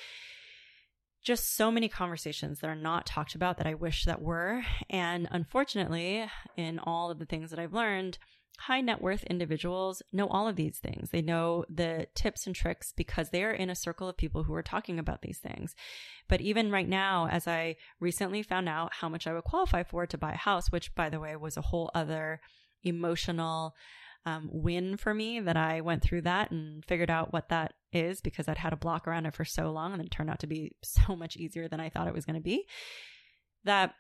just 1.23 1.55
so 1.55 1.71
many 1.71 1.89
conversations 1.89 2.61
that 2.61 2.71
are 2.71 2.75
not 2.75 3.07
talked 3.07 3.35
about 3.35 3.59
that 3.59 3.67
I 3.67 3.75
wish 3.75 4.05
that 4.05 4.23
were. 4.23 4.63
And 4.89 5.29
unfortunately, 5.31 6.27
in 6.57 6.79
all 6.79 7.11
of 7.11 7.19
the 7.19 7.27
things 7.27 7.51
that 7.51 7.59
I've 7.59 7.75
learned, 7.75 8.19
high 8.59 8.81
net 8.81 9.01
worth 9.01 9.23
individuals 9.25 10.03
know 10.13 10.29
all 10.29 10.47
of 10.47 10.57
these 10.57 10.79
things. 10.79 11.11
They 11.11 11.23
know 11.23 11.65
the 11.69 12.09
tips 12.15 12.47
and 12.47 12.55
tricks 12.55 12.93
because 12.95 13.31
they 13.31 13.43
are 13.43 13.53
in 13.53 13.71
a 13.71 13.75
circle 13.75 14.09
of 14.09 14.17
people 14.17 14.45
who 14.45 14.55
are 14.55 14.63
talking 14.63 14.99
about 14.99 15.23
these 15.23 15.39
things. 15.39 15.75
But 16.29 16.41
even 16.41 16.71
right 16.71 16.89
now, 16.89 17.29
as 17.31 17.49
I 17.49 17.77
recently 18.01 18.43
found 18.43 18.69
out 18.69 18.93
how 18.95 19.09
much 19.09 19.27
I 19.27 19.33
would 19.33 19.45
qualify 19.45 19.83
for 19.83 20.07
to 20.07 20.19
buy 20.19 20.33
a 20.33 20.37
house, 20.37 20.71
which 20.71 20.95
by 20.95 21.09
the 21.09 21.21
way 21.21 21.35
was 21.37 21.57
a 21.57 21.63
whole 21.63 21.91
other 21.95 22.41
emotional 22.83 23.75
um, 24.27 24.49
win 24.53 24.97
for 24.97 25.15
me 25.15 25.41
that 25.41 25.57
I 25.57 25.81
went 25.81 26.03
through 26.03 26.23
that 26.23 26.51
and 26.51 26.85
figured 26.85 27.11
out 27.11 27.33
what 27.33 27.49
that 27.49 27.73
is 27.93 28.21
because 28.21 28.49
I'd 28.49 28.59
had 28.59 28.73
a 28.73 28.77
block 28.77 29.09
around 29.09 29.27
it 29.27 29.35
for 29.35 29.45
so 29.45 29.71
long 29.71 29.93
and 29.93 30.03
it 30.03 30.11
turned 30.11 30.31
out 30.31 30.41
to 30.41 30.47
be 30.47 30.77
so 30.83 31.17
much 31.17 31.37
easier 31.37 31.69
than 31.69 31.81
I 31.81 31.89
thought 31.89 32.09
it 32.09 32.15
was 32.15 32.27
going 32.27 32.37
to 32.37 32.43
be. 32.43 32.67
That 33.65 33.95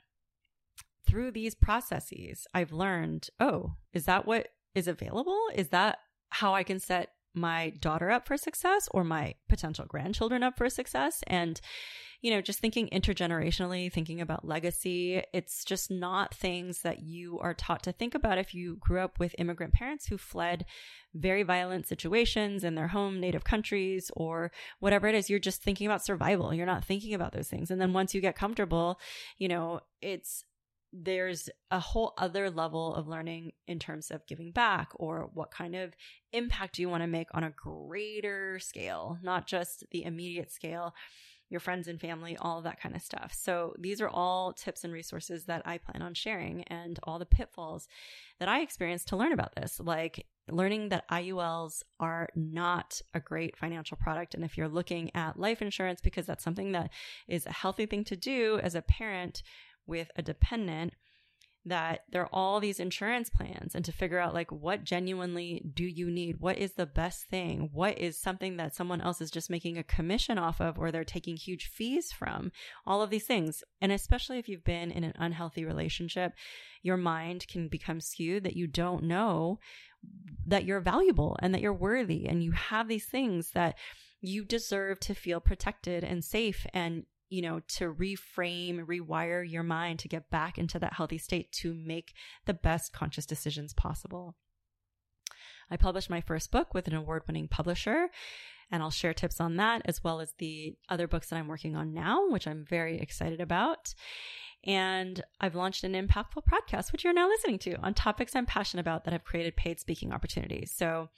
through 1.11 1.33
these 1.33 1.57
processes, 1.57 2.47
I've 2.55 2.73
learned, 2.73 3.29
oh, 3.41 3.75
is 3.93 4.05
that 4.05 4.27
what 4.27 4.49
is 4.77 4.87
available? 4.87 5.49
Is 5.55 5.69
that 5.69 5.99
how 6.29 6.55
I 6.55 6.63
can 6.63 6.79
set 6.79 7.11
my 7.35 7.71
daughter 7.81 8.11
up 8.11 8.27
for 8.27 8.37
success 8.37 8.89
or 8.93 9.03
my 9.03 9.35
potential 9.49 9.87
grandchildren 9.89 10.45
up 10.45 10.57
for 10.57 10.71
success? 10.71 11.21
And, 11.27 11.61
you 12.21 12.31
know, 12.31 12.41
just 12.41 12.61
thinking 12.61 12.89
intergenerationally, 12.93 13.93
thinking 13.93 14.21
about 14.21 14.47
legacy, 14.47 15.21
it's 15.33 15.65
just 15.65 15.91
not 15.91 16.33
things 16.33 16.83
that 16.83 17.01
you 17.01 17.41
are 17.41 17.55
taught 17.55 17.83
to 17.85 17.93
think 17.93 18.15
about 18.15 18.39
if 18.39 18.55
you 18.55 18.77
grew 18.77 19.01
up 19.01 19.19
with 19.19 19.35
immigrant 19.37 19.75
parents 19.75 20.07
who 20.07 20.17
fled 20.17 20.65
very 21.13 21.43
violent 21.43 21.89
situations 21.89 22.63
in 22.63 22.77
their 22.77 22.89
home 22.89 23.19
native 23.19 23.43
countries 23.43 24.13
or 24.15 24.53
whatever 24.79 25.09
it 25.09 25.17
is. 25.17 25.29
You're 25.29 25.41
just 25.41 25.61
thinking 25.61 25.89
about 25.89 26.05
survival. 26.05 26.55
You're 26.55 26.67
not 26.67 26.85
thinking 26.85 27.15
about 27.15 27.33
those 27.33 27.49
things. 27.49 27.69
And 27.69 27.81
then 27.81 27.93
once 27.93 28.15
you 28.15 28.21
get 28.21 28.37
comfortable, 28.37 29.01
you 29.39 29.49
know, 29.49 29.81
it's 30.01 30.45
there's 30.93 31.49
a 31.71 31.79
whole 31.79 32.15
other 32.19 32.51
level 32.51 32.95
of 32.95 33.07
learning 33.07 33.53
in 33.67 33.79
terms 33.79 34.11
of 34.11 34.27
giving 34.27 34.51
back 34.51 34.91
or 34.95 35.31
what 35.35 35.51
kind 35.51 35.77
of 35.77 35.95
impact 36.33 36.77
do 36.77 36.83
you 36.83 36.89
want 36.89 37.03
to 37.03 37.07
make 37.07 37.29
on 37.33 37.45
a 37.45 37.51
greater 37.51 38.59
scale, 38.59 39.19
not 39.23 39.47
just 39.47 39.85
the 39.91 40.05
immediate 40.05 40.51
scale, 40.51 40.95
your 41.49 41.61
friends 41.61 41.89
and 41.89 42.01
family, 42.01 42.37
all 42.41 42.59
of 42.59 42.65
that 42.65 42.81
kind 42.81 42.95
of 42.95 43.03
stuff. 43.03 43.35
So 43.35 43.75
these 43.79 44.01
are 44.01 44.09
all 44.09 44.53
tips 44.53 44.85
and 44.85 44.93
resources 44.93 45.45
that 45.47 45.63
I 45.67 45.79
plan 45.79 46.01
on 46.01 46.15
sharing 46.15 46.63
and 46.65 46.99
all 47.03 47.19
the 47.19 47.27
pitfalls 47.27 47.89
that 48.39 48.49
I 48.49 48.61
experienced 48.61 49.09
to 49.09 49.17
learn 49.17 49.33
about 49.33 49.57
this, 49.57 49.81
like 49.81 50.27
learning 50.49 50.89
that 50.91 51.09
IULs 51.09 51.83
are 51.99 52.29
not 52.35 53.01
a 53.15 53.21
great 53.21 53.57
financial 53.57 53.97
product. 53.97 54.35
And 54.35 54.45
if 54.45 54.57
you're 54.57 54.69
looking 54.69 55.11
at 55.15 55.39
life 55.39 55.61
insurance, 55.61 56.01
because 56.01 56.27
that's 56.27 56.45
something 56.45 56.73
that 56.73 56.91
is 57.29 57.47
a 57.47 57.53
healthy 57.53 57.87
thing 57.87 58.05
to 58.05 58.17
do 58.17 58.61
as 58.63 58.77
a 58.77 58.83
parent, 58.83 59.43
with 59.91 60.11
a 60.17 60.23
dependent 60.23 60.95
that 61.67 62.05
there 62.11 62.23
are 62.23 62.31
all 62.33 62.59
these 62.59 62.81
insurance 62.81 63.29
plans 63.29 63.75
and 63.75 63.85
to 63.85 63.93
figure 63.93 64.19
out 64.19 64.33
like 64.33 64.51
what 64.51 64.83
genuinely 64.83 65.63
do 65.75 65.85
you 65.85 66.11
need? 66.11 66.41
What 66.41 66.57
is 66.57 66.73
the 66.73 66.87
best 66.87 67.27
thing? 67.27 67.69
What 67.75 67.99
is 67.99 68.19
something 68.19 68.57
that 68.57 68.75
someone 68.75 69.03
else 69.03 69.21
is 69.21 69.31
just 69.31 69.51
making 69.51 69.77
a 69.77 69.83
commission 69.83 70.39
off 70.39 70.59
of 70.59 70.79
or 70.79 70.91
they're 70.91 71.05
taking 71.05 71.37
huge 71.37 71.67
fees 71.67 72.13
from? 72.13 72.51
All 72.87 73.03
of 73.03 73.11
these 73.11 73.27
things. 73.27 73.63
And 73.83 73.93
especially 73.93 74.39
if 74.39 74.49
you've 74.49 74.65
been 74.65 74.91
in 74.91 75.05
an 75.05 75.13
unhealthy 75.19 75.67
relationship 75.67 76.33
your 76.83 76.97
mind 76.97 77.47
can 77.49 77.69
become 77.69 78.01
skewed 78.01 78.45
that 78.45 78.57
you 78.57 78.67
don't 78.67 79.05
know 79.05 79.59
that 80.47 80.65
you're 80.65 80.81
valuable 80.81 81.37
and 81.41 81.55
that 81.55 81.61
you're 81.61 81.73
worthy 81.73 82.27
and 82.27 82.43
you 82.43 82.53
have 82.53 82.89
these 82.89 83.07
things 83.07 83.51
that 83.51 83.77
you 84.23 84.45
deserve 84.45 84.99
to 85.01 85.15
feel 85.15 85.41
protected 85.41 86.05
and 86.05 86.25
safe 86.25 86.67
and 86.73 87.05
you 87.31 87.41
know, 87.41 87.61
to 87.69 87.95
reframe, 87.95 88.85
rewire 88.85 89.49
your 89.49 89.63
mind 89.63 90.01
to 90.01 90.09
get 90.09 90.31
back 90.31 90.59
into 90.59 90.79
that 90.81 90.95
healthy 90.95 91.17
state 91.17 91.51
to 91.53 91.73
make 91.73 92.13
the 92.45 92.53
best 92.53 92.93
conscious 92.93 93.25
decisions 93.25 93.73
possible. 93.73 94.35
I 95.71 95.77
published 95.77 96.11
my 96.11 96.21
first 96.21 96.51
book 96.51 96.75
with 96.75 96.89
an 96.89 96.95
award 96.95 97.23
winning 97.29 97.47
publisher, 97.47 98.09
and 98.71 98.83
I'll 98.83 98.91
share 98.91 99.15
tips 99.15 99.41
on 99.41 99.57
that 99.57 99.83
as 99.85 100.03
well 100.03 100.21
as 100.21 100.35
the 100.39 100.75
other 100.89 101.07
books 101.07 101.29
that 101.29 101.37
I'm 101.37 101.49
working 101.49 101.77
on 101.77 101.95
now, 101.95 102.29
which 102.29 102.49
I'm 102.49 102.65
very 102.69 103.01
excited 103.01 103.41
about. 103.41 103.95
And 104.67 105.23
I've 105.41 105.55
launched 105.55 105.85
an 105.85 105.95
impactful 105.95 106.45
podcast, 106.45 106.93
which 106.93 107.03
you're 107.03 107.15
now 107.15 107.29
listening 107.29 107.59
to 107.61 107.77
on 107.77 107.95
topics 107.95 108.37
I'm 108.37 108.45
passionate 108.45 108.83
about 108.83 109.05
that 109.05 109.13
have 109.13 109.25
created 109.25 109.57
paid 109.57 109.81
speaking 109.81 110.13
opportunities. 110.13 110.71
So 110.77 111.09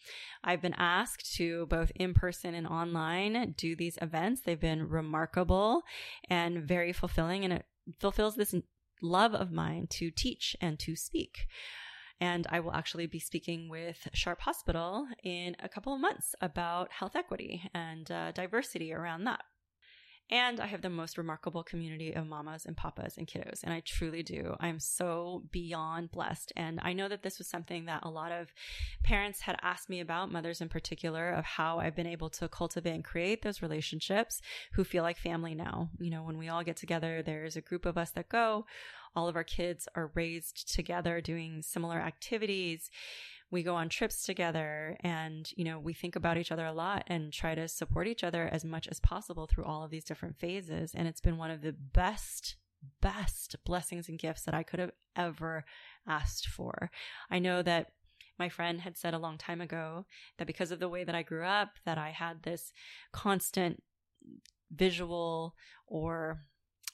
I've 0.45 0.63
been 0.63 0.75
asked 0.75 1.35
to 1.37 1.67
both 1.67 1.91
in 1.97 2.15
person 2.15 2.55
and 2.55 2.67
online 2.67 3.55
do 3.57 3.75
these 3.75 3.99
events. 4.01 4.43
They've 4.43 4.61
been 4.61 4.89
remarkable 4.89 5.83
and 6.31 6.63
very 6.63 6.93
fulfilling, 6.93 7.45
and 7.45 7.53
it 7.55 7.67
fulfills 7.99 8.37
this 8.37 8.55
love 9.03 9.35
of 9.35 9.51
mine 9.51 9.89
to 9.91 10.11
teach 10.13 10.57
and 10.61 10.79
to 10.79 10.95
speak. 10.95 11.47
And 12.21 12.47
I 12.51 12.61
will 12.61 12.73
actually 12.73 13.07
be 13.07 13.19
speaking 13.19 13.69
with 13.69 14.07
Sharp 14.13 14.43
Hospital 14.43 15.09
in 15.25 15.57
a 15.59 15.69
couple 15.69 15.93
of 15.93 16.01
months 16.01 16.37
about 16.41 16.93
health 16.93 17.17
equity 17.17 17.69
and 17.75 18.09
uh, 18.09 18.31
diversity 18.31 18.93
around 18.93 19.25
that. 19.25 19.43
And 20.33 20.61
I 20.61 20.66
have 20.66 20.81
the 20.81 20.88
most 20.88 21.18
remarkable 21.18 21.62
community 21.62 22.14
of 22.14 22.27
mamas 22.27 22.64
and 22.64 22.75
papas 22.75 23.18
and 23.18 23.27
kiddos. 23.27 23.62
And 23.62 23.71
I 23.71 23.81
truly 23.81 24.23
do. 24.23 24.57
I'm 24.61 24.79
so 24.81 25.42
beyond 25.53 26.11
blessed. 26.11 26.55
And 26.57 26.81
I 26.83 26.95
know 26.95 27.07
that 27.07 27.23
this 27.23 27.37
was 27.37 27.49
something 27.49 27.85
that 27.85 28.01
a 28.03 28.09
lot 28.09 28.33
of 28.33 28.49
parents 29.05 29.42
had 29.42 29.59
asked 29.61 29.90
me 29.90 30.01
about, 30.01 30.33
mothers 30.33 30.62
in 30.62 30.71
particular, 30.71 31.33
of 31.33 31.45
how 31.45 31.81
I've 31.81 31.95
been 31.95 32.07
able 32.07 32.31
to 32.31 32.49
cultivate 32.49 32.95
and 32.95 33.05
create 33.05 33.42
those 33.42 33.61
relationships 33.61 34.40
who 34.73 34.85
feel 34.85 35.03
like 35.03 35.18
family 35.18 35.55
now. 35.55 35.90
You 36.01 36.09
know, 36.09 36.23
when 36.23 36.38
we 36.38 36.49
all 36.49 36.64
get 36.64 36.79
together, 36.79 37.23
there's 37.23 37.57
a 37.57 37.61
group 37.61 37.85
of 37.85 37.99
us 37.99 38.12
that 38.12 38.31
go. 38.31 38.64
All 39.14 39.29
of 39.29 39.37
our 39.37 39.45
kids 39.45 39.87
are 39.95 40.11
raised 40.14 40.73
together 40.73 41.21
doing 41.21 41.61
similar 41.61 41.99
activities 41.99 42.88
we 43.53 43.62
go 43.62 43.77
on 43.77 43.88
trips 43.88 44.25
together 44.25 44.97
and 45.01 45.53
you 45.57 45.65
know 45.65 45.79
we 45.79 45.93
think 45.93 46.17
about 46.17 46.38
each 46.38 46.51
other 46.51 46.67
a 46.67 46.73
lot 46.73 47.05
and 47.07 47.33
try 47.33 47.55
to 47.55 47.69
support 47.69 48.09
each 48.09 48.25
other 48.25 48.49
as 48.51 48.65
much 48.65 48.88
as 48.88 48.99
possible 48.99 49.47
through 49.47 49.65
all 49.65 49.85
of 49.85 49.91
these 49.91 50.05
different 50.05 50.37
phases 50.37 50.93
and 50.95 51.07
it's 51.07 51.21
been 51.21 51.37
one 51.37 51.51
of 51.51 51.61
the 51.61 51.73
best 51.73 52.57
best 53.01 53.55
blessings 53.65 54.09
and 54.09 54.19
gifts 54.19 54.43
that 54.43 54.55
I 54.55 54.65
could 54.65 54.81
have 54.81 54.91
ever 55.15 55.65
asked 56.09 56.49
for. 56.49 56.91
I 57.31 57.38
know 57.38 57.62
that 57.62 57.93
my 58.38 58.49
friend 58.49 58.81
had 58.81 58.97
said 58.97 59.15
a 59.15 59.19
long 59.19 59.38
time 59.38 59.61
ago 59.61 60.07
that 60.38 60.49
because 60.49 60.73
of 60.73 60.81
the 60.81 60.88
way 60.88 61.05
that 61.05 61.15
I 61.15 61.23
grew 61.23 61.45
up 61.45 61.75
that 61.85 61.99
I 61.99 62.11
had 62.11 62.43
this 62.43 62.73
constant 63.12 63.83
visual 64.73 65.55
or 65.87 66.41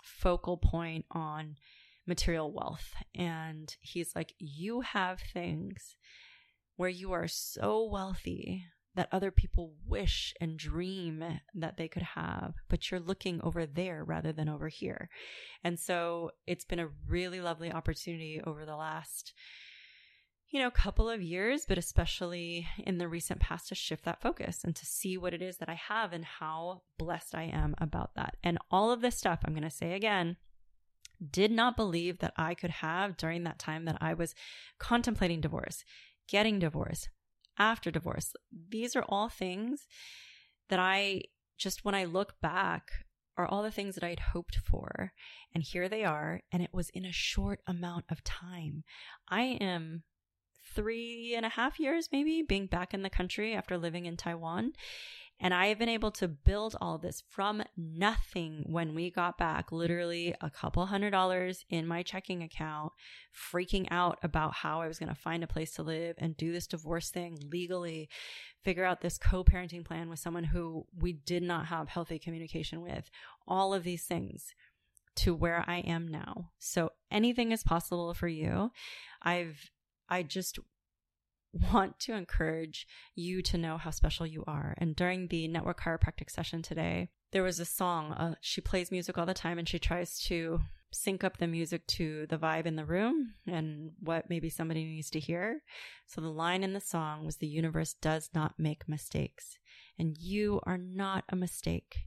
focal 0.02 0.56
point 0.58 1.06
on 1.10 1.56
material 2.06 2.52
wealth 2.52 2.94
and 3.14 3.76
he's 3.80 4.16
like 4.16 4.34
you 4.38 4.80
have 4.80 5.20
things 5.20 5.96
where 6.78 6.88
you 6.88 7.10
are 7.10 7.26
so 7.26 7.84
wealthy 7.84 8.64
that 8.94 9.08
other 9.10 9.32
people 9.32 9.74
wish 9.84 10.32
and 10.40 10.56
dream 10.56 11.24
that 11.52 11.76
they 11.76 11.88
could 11.88 12.02
have, 12.02 12.54
but 12.68 12.88
you're 12.88 13.00
looking 13.00 13.40
over 13.42 13.66
there 13.66 14.04
rather 14.04 14.32
than 14.32 14.48
over 14.48 14.68
here. 14.68 15.10
And 15.64 15.78
so 15.78 16.30
it's 16.46 16.64
been 16.64 16.78
a 16.78 16.90
really 17.08 17.40
lovely 17.40 17.72
opportunity 17.72 18.40
over 18.46 18.64
the 18.64 18.76
last, 18.76 19.34
you 20.50 20.60
know, 20.60 20.70
couple 20.70 21.10
of 21.10 21.20
years, 21.20 21.66
but 21.66 21.78
especially 21.78 22.68
in 22.86 22.98
the 22.98 23.08
recent 23.08 23.40
past 23.40 23.68
to 23.68 23.74
shift 23.74 24.04
that 24.04 24.22
focus 24.22 24.62
and 24.62 24.76
to 24.76 24.86
see 24.86 25.18
what 25.18 25.34
it 25.34 25.42
is 25.42 25.56
that 25.56 25.68
I 25.68 25.74
have 25.74 26.12
and 26.12 26.24
how 26.24 26.82
blessed 26.96 27.34
I 27.34 27.50
am 27.52 27.74
about 27.78 28.14
that. 28.14 28.36
And 28.44 28.56
all 28.70 28.92
of 28.92 29.00
this 29.00 29.18
stuff, 29.18 29.40
I'm 29.44 29.52
going 29.52 29.64
to 29.64 29.70
say 29.70 29.94
again, 29.94 30.36
did 31.30 31.50
not 31.50 31.76
believe 31.76 32.20
that 32.20 32.34
I 32.36 32.54
could 32.54 32.70
have 32.70 33.16
during 33.16 33.42
that 33.42 33.58
time 33.58 33.84
that 33.86 33.98
I 34.00 34.14
was 34.14 34.36
contemplating 34.78 35.40
divorce 35.40 35.84
getting 36.28 36.58
divorced, 36.58 37.08
after 37.58 37.90
divorce. 37.90 38.34
These 38.70 38.94
are 38.94 39.04
all 39.08 39.28
things 39.28 39.86
that 40.68 40.78
I 40.78 41.22
just, 41.58 41.84
when 41.84 41.94
I 41.94 42.04
look 42.04 42.34
back, 42.40 42.90
are 43.36 43.46
all 43.46 43.62
the 43.62 43.70
things 43.70 43.94
that 43.94 44.04
I'd 44.04 44.20
hoped 44.20 44.56
for. 44.56 45.12
And 45.54 45.62
here 45.62 45.88
they 45.88 46.04
are. 46.04 46.40
And 46.52 46.62
it 46.62 46.70
was 46.72 46.90
in 46.90 47.04
a 47.04 47.12
short 47.12 47.60
amount 47.66 48.04
of 48.10 48.22
time. 48.24 48.82
I 49.28 49.58
am 49.60 50.02
three 50.74 51.34
and 51.36 51.46
a 51.46 51.50
half 51.50 51.80
years, 51.80 52.08
maybe, 52.12 52.42
being 52.42 52.66
back 52.66 52.92
in 52.92 53.02
the 53.02 53.10
country 53.10 53.54
after 53.54 53.78
living 53.78 54.06
in 54.06 54.16
Taiwan. 54.16 54.72
And 55.40 55.54
I 55.54 55.66
have 55.66 55.78
been 55.78 55.88
able 55.88 56.10
to 56.12 56.26
build 56.26 56.74
all 56.80 56.98
this 56.98 57.22
from 57.28 57.62
nothing 57.76 58.64
when 58.66 58.94
we 58.94 59.10
got 59.10 59.38
back, 59.38 59.70
literally 59.70 60.34
a 60.40 60.50
couple 60.50 60.84
hundred 60.86 61.10
dollars 61.10 61.64
in 61.70 61.86
my 61.86 62.02
checking 62.02 62.42
account, 62.42 62.92
freaking 63.32 63.86
out 63.90 64.18
about 64.22 64.54
how 64.54 64.80
I 64.80 64.88
was 64.88 64.98
going 64.98 65.10
to 65.10 65.14
find 65.14 65.44
a 65.44 65.48
place 65.48 65.70
to 65.72 65.84
live 65.84 66.16
and 66.18 66.36
do 66.36 66.52
this 66.52 66.66
divorce 66.66 67.10
thing 67.10 67.38
legally, 67.52 68.08
figure 68.64 68.84
out 68.84 69.00
this 69.00 69.16
co 69.16 69.44
parenting 69.44 69.84
plan 69.84 70.10
with 70.10 70.18
someone 70.18 70.44
who 70.44 70.86
we 70.98 71.12
did 71.12 71.44
not 71.44 71.66
have 71.66 71.88
healthy 71.88 72.18
communication 72.18 72.80
with, 72.80 73.08
all 73.46 73.72
of 73.72 73.84
these 73.84 74.04
things 74.04 74.54
to 75.14 75.34
where 75.34 75.64
I 75.68 75.78
am 75.78 76.08
now. 76.08 76.50
So 76.58 76.92
anything 77.10 77.52
is 77.52 77.62
possible 77.62 78.12
for 78.12 78.28
you. 78.28 78.72
I've, 79.22 79.70
I 80.08 80.24
just 80.24 80.58
want 81.52 81.98
to 82.00 82.14
encourage 82.14 82.86
you 83.14 83.42
to 83.42 83.58
know 83.58 83.78
how 83.78 83.90
special 83.90 84.26
you 84.26 84.44
are. 84.46 84.74
And 84.78 84.94
during 84.94 85.28
the 85.28 85.48
network 85.48 85.80
chiropractic 85.80 86.30
session 86.30 86.62
today, 86.62 87.08
there 87.32 87.42
was 87.42 87.60
a 87.60 87.64
song. 87.64 88.12
Uh, 88.12 88.34
she 88.40 88.60
plays 88.60 88.90
music 88.90 89.18
all 89.18 89.26
the 89.26 89.34
time 89.34 89.58
and 89.58 89.68
she 89.68 89.78
tries 89.78 90.18
to 90.24 90.60
sync 90.90 91.22
up 91.22 91.36
the 91.36 91.46
music 91.46 91.86
to 91.86 92.26
the 92.28 92.38
vibe 92.38 92.66
in 92.66 92.76
the 92.76 92.84
room 92.84 93.34
and 93.46 93.90
what 94.00 94.30
maybe 94.30 94.48
somebody 94.48 94.84
needs 94.84 95.10
to 95.10 95.20
hear. 95.20 95.62
So 96.06 96.20
the 96.20 96.28
line 96.28 96.62
in 96.62 96.72
the 96.72 96.80
song 96.80 97.26
was 97.26 97.36
The 97.36 97.46
universe 97.46 97.94
does 97.94 98.30
not 98.34 98.58
make 98.58 98.88
mistakes, 98.88 99.58
and 99.98 100.16
you 100.16 100.60
are 100.64 100.78
not 100.78 101.24
a 101.28 101.36
mistake. 101.36 102.06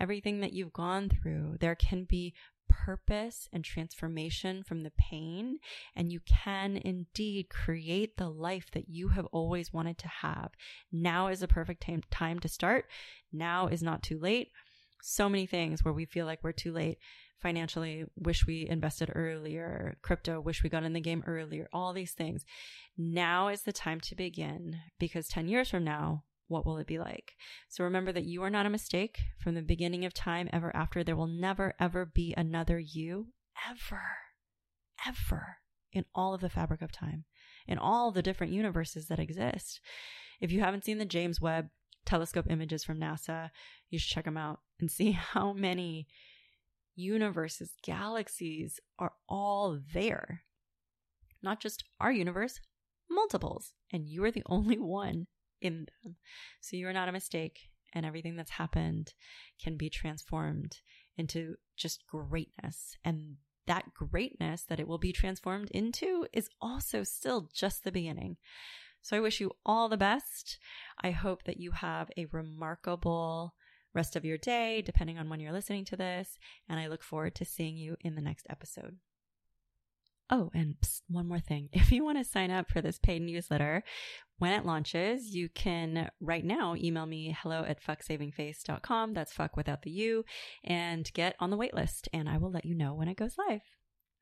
Everything 0.00 0.40
that 0.40 0.52
you've 0.52 0.72
gone 0.72 1.10
through, 1.10 1.58
there 1.60 1.74
can 1.74 2.04
be 2.04 2.34
purpose 2.72 3.48
and 3.52 3.64
transformation 3.64 4.62
from 4.62 4.82
the 4.82 4.92
pain, 4.98 5.58
and 5.94 6.10
you 6.10 6.20
can 6.26 6.76
indeed 6.76 7.48
create 7.50 8.16
the 8.16 8.28
life 8.28 8.70
that 8.72 8.88
you 8.88 9.08
have 9.08 9.26
always 9.26 9.72
wanted 9.72 9.98
to 9.98 10.08
have. 10.08 10.50
Now 10.90 11.28
is 11.28 11.42
a 11.42 11.48
perfect 11.48 11.82
time, 11.82 12.02
time 12.10 12.38
to 12.40 12.48
start. 12.48 12.86
Now 13.32 13.66
is 13.66 13.82
not 13.82 14.02
too 14.02 14.18
late. 14.18 14.50
So 15.02 15.28
many 15.28 15.46
things 15.46 15.84
where 15.84 15.94
we 15.94 16.06
feel 16.06 16.26
like 16.26 16.42
we're 16.42 16.52
too 16.52 16.72
late 16.72 16.98
financially, 17.40 18.04
wish 18.16 18.46
we 18.46 18.68
invested 18.68 19.10
earlier, 19.14 19.98
crypto, 20.02 20.40
wish 20.40 20.62
we 20.62 20.70
got 20.70 20.84
in 20.84 20.92
the 20.92 21.00
game 21.00 21.24
earlier, 21.26 21.68
all 21.72 21.92
these 21.92 22.12
things. 22.12 22.44
Now 22.96 23.48
is 23.48 23.62
the 23.62 23.72
time 23.72 24.00
to 24.00 24.14
begin 24.14 24.76
because 24.98 25.26
10 25.28 25.48
years 25.48 25.68
from 25.68 25.84
now, 25.84 26.22
what 26.52 26.64
will 26.66 26.78
it 26.78 26.86
be 26.86 26.98
like? 26.98 27.32
So 27.68 27.82
remember 27.84 28.12
that 28.12 28.24
you 28.24 28.42
are 28.42 28.50
not 28.50 28.66
a 28.66 28.70
mistake 28.70 29.18
from 29.38 29.54
the 29.54 29.62
beginning 29.62 30.04
of 30.04 30.14
time 30.14 30.48
ever 30.52 30.74
after. 30.76 31.02
There 31.02 31.16
will 31.16 31.26
never, 31.26 31.74
ever 31.80 32.04
be 32.06 32.34
another 32.36 32.78
you, 32.78 33.28
ever, 33.68 34.02
ever 35.06 35.56
in 35.92 36.04
all 36.14 36.34
of 36.34 36.40
the 36.40 36.50
fabric 36.50 36.82
of 36.82 36.92
time, 36.92 37.24
in 37.66 37.78
all 37.78 38.12
the 38.12 38.22
different 38.22 38.52
universes 38.52 39.08
that 39.08 39.18
exist. 39.18 39.80
If 40.40 40.52
you 40.52 40.60
haven't 40.60 40.84
seen 40.84 40.98
the 40.98 41.04
James 41.04 41.40
Webb 41.40 41.70
telescope 42.04 42.46
images 42.48 42.84
from 42.84 42.98
NASA, 42.98 43.50
you 43.90 43.98
should 43.98 44.14
check 44.14 44.24
them 44.24 44.36
out 44.36 44.60
and 44.80 44.90
see 44.90 45.12
how 45.32 45.52
many 45.52 46.06
universes, 46.94 47.72
galaxies 47.82 48.78
are 48.98 49.12
all 49.28 49.80
there. 49.94 50.42
Not 51.42 51.60
just 51.60 51.84
our 52.00 52.12
universe, 52.12 52.60
multiples. 53.10 53.72
And 53.92 54.06
you 54.06 54.24
are 54.24 54.30
the 54.30 54.44
only 54.46 54.78
one 54.78 55.26
in 55.62 55.86
them. 56.02 56.16
So 56.60 56.76
you 56.76 56.88
are 56.88 56.92
not 56.92 57.08
a 57.08 57.12
mistake, 57.12 57.70
and 57.94 58.04
everything 58.04 58.36
that's 58.36 58.50
happened 58.50 59.14
can 59.62 59.76
be 59.76 59.88
transformed 59.88 60.78
into 61.16 61.56
just 61.76 62.06
greatness. 62.06 62.96
And 63.04 63.36
that 63.66 63.94
greatness 63.94 64.64
that 64.64 64.80
it 64.80 64.88
will 64.88 64.98
be 64.98 65.12
transformed 65.12 65.70
into 65.70 66.26
is 66.32 66.48
also 66.60 67.04
still 67.04 67.48
just 67.54 67.84
the 67.84 67.92
beginning. 67.92 68.36
So 69.02 69.16
I 69.16 69.20
wish 69.20 69.40
you 69.40 69.52
all 69.64 69.88
the 69.88 69.96
best. 69.96 70.58
I 71.00 71.10
hope 71.10 71.44
that 71.44 71.58
you 71.58 71.72
have 71.72 72.10
a 72.16 72.26
remarkable 72.26 73.54
rest 73.94 74.16
of 74.16 74.24
your 74.24 74.38
day, 74.38 74.82
depending 74.82 75.18
on 75.18 75.28
when 75.28 75.40
you're 75.40 75.52
listening 75.52 75.84
to 75.86 75.96
this. 75.96 76.38
And 76.68 76.78
I 76.78 76.86
look 76.86 77.02
forward 77.02 77.34
to 77.36 77.44
seeing 77.44 77.76
you 77.76 77.96
in 78.00 78.14
the 78.14 78.22
next 78.22 78.46
episode. 78.48 78.98
Oh, 80.30 80.50
and 80.54 80.76
psst, 80.80 81.02
one 81.08 81.28
more 81.28 81.40
thing. 81.40 81.68
If 81.72 81.92
you 81.92 82.04
want 82.04 82.18
to 82.18 82.24
sign 82.24 82.50
up 82.50 82.70
for 82.70 82.80
this 82.80 82.98
paid 82.98 83.22
newsletter, 83.22 83.82
when 84.38 84.52
it 84.52 84.64
launches, 84.64 85.34
you 85.34 85.48
can 85.48 86.10
right 86.20 86.44
now 86.44 86.74
email 86.76 87.06
me 87.06 87.36
hello 87.40 87.64
at 87.64 87.82
fucksavingface.com. 87.82 89.14
That's 89.14 89.32
fuck 89.32 89.56
without 89.56 89.82
the 89.82 89.90
U 89.90 90.24
and 90.64 91.12
get 91.14 91.36
on 91.38 91.50
the 91.50 91.58
waitlist 91.58 92.08
and 92.12 92.28
I 92.28 92.38
will 92.38 92.50
let 92.50 92.64
you 92.64 92.74
know 92.74 92.94
when 92.94 93.08
it 93.08 93.16
goes 93.16 93.36
live. 93.48 93.60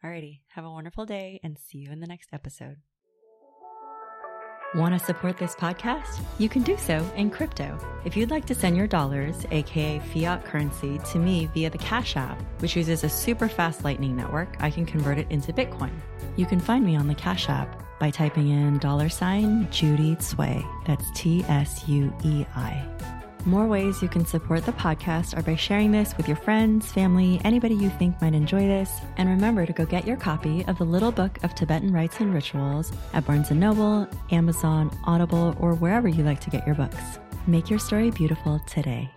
Alrighty. 0.04 0.40
Have 0.48 0.64
a 0.64 0.70
wonderful 0.70 1.06
day 1.06 1.40
and 1.42 1.58
see 1.58 1.78
you 1.78 1.92
in 1.92 2.00
the 2.00 2.06
next 2.06 2.30
episode. 2.32 2.76
Want 4.72 4.96
to 4.96 5.04
support 5.04 5.36
this 5.36 5.56
podcast? 5.56 6.20
You 6.38 6.48
can 6.48 6.62
do 6.62 6.76
so 6.76 7.04
in 7.16 7.28
crypto. 7.30 7.76
If 8.04 8.16
you'd 8.16 8.30
like 8.30 8.46
to 8.46 8.54
send 8.54 8.76
your 8.76 8.86
dollars, 8.86 9.44
aka 9.50 9.98
fiat 9.98 10.44
currency, 10.44 11.00
to 11.10 11.18
me 11.18 11.46
via 11.52 11.70
the 11.70 11.78
Cash 11.78 12.16
App, 12.16 12.40
which 12.60 12.76
uses 12.76 13.02
a 13.02 13.08
super 13.08 13.48
fast 13.48 13.82
Lightning 13.82 14.14
network, 14.14 14.56
I 14.60 14.70
can 14.70 14.86
convert 14.86 15.18
it 15.18 15.26
into 15.28 15.52
Bitcoin. 15.52 15.90
You 16.36 16.46
can 16.46 16.60
find 16.60 16.84
me 16.84 16.94
on 16.94 17.08
the 17.08 17.16
Cash 17.16 17.48
App 17.48 17.82
by 17.98 18.10
typing 18.10 18.50
in 18.50 18.78
dollar 18.78 19.08
sign 19.08 19.68
Judy 19.72 20.14
Tsuei. 20.14 20.64
That's 20.86 21.04
T 21.16 21.42
S 21.48 21.88
U 21.88 22.12
E 22.22 22.44
I. 22.54 23.19
More 23.46 23.66
ways 23.66 24.02
you 24.02 24.08
can 24.08 24.26
support 24.26 24.66
the 24.66 24.72
podcast 24.72 25.36
are 25.36 25.42
by 25.42 25.56
sharing 25.56 25.92
this 25.92 26.14
with 26.16 26.28
your 26.28 26.36
friends, 26.36 26.92
family, 26.92 27.40
anybody 27.42 27.74
you 27.74 27.88
think 27.88 28.20
might 28.20 28.34
enjoy 28.34 28.60
this. 28.60 29.00
And 29.16 29.30
remember 29.30 29.64
to 29.64 29.72
go 29.72 29.86
get 29.86 30.06
your 30.06 30.18
copy 30.18 30.64
of 30.66 30.76
the 30.76 30.84
Little 30.84 31.10
Book 31.10 31.38
of 31.42 31.54
Tibetan 31.54 31.92
Rites 31.92 32.20
and 32.20 32.34
Rituals 32.34 32.92
at 33.14 33.24
Barnes 33.26 33.50
& 33.50 33.52
Noble, 33.52 34.06
Amazon, 34.30 34.96
Audible, 35.04 35.56
or 35.58 35.74
wherever 35.74 36.06
you 36.06 36.22
like 36.22 36.40
to 36.40 36.50
get 36.50 36.66
your 36.66 36.76
books. 36.76 37.18
Make 37.46 37.70
your 37.70 37.78
story 37.78 38.10
beautiful 38.10 38.60
today. 38.66 39.10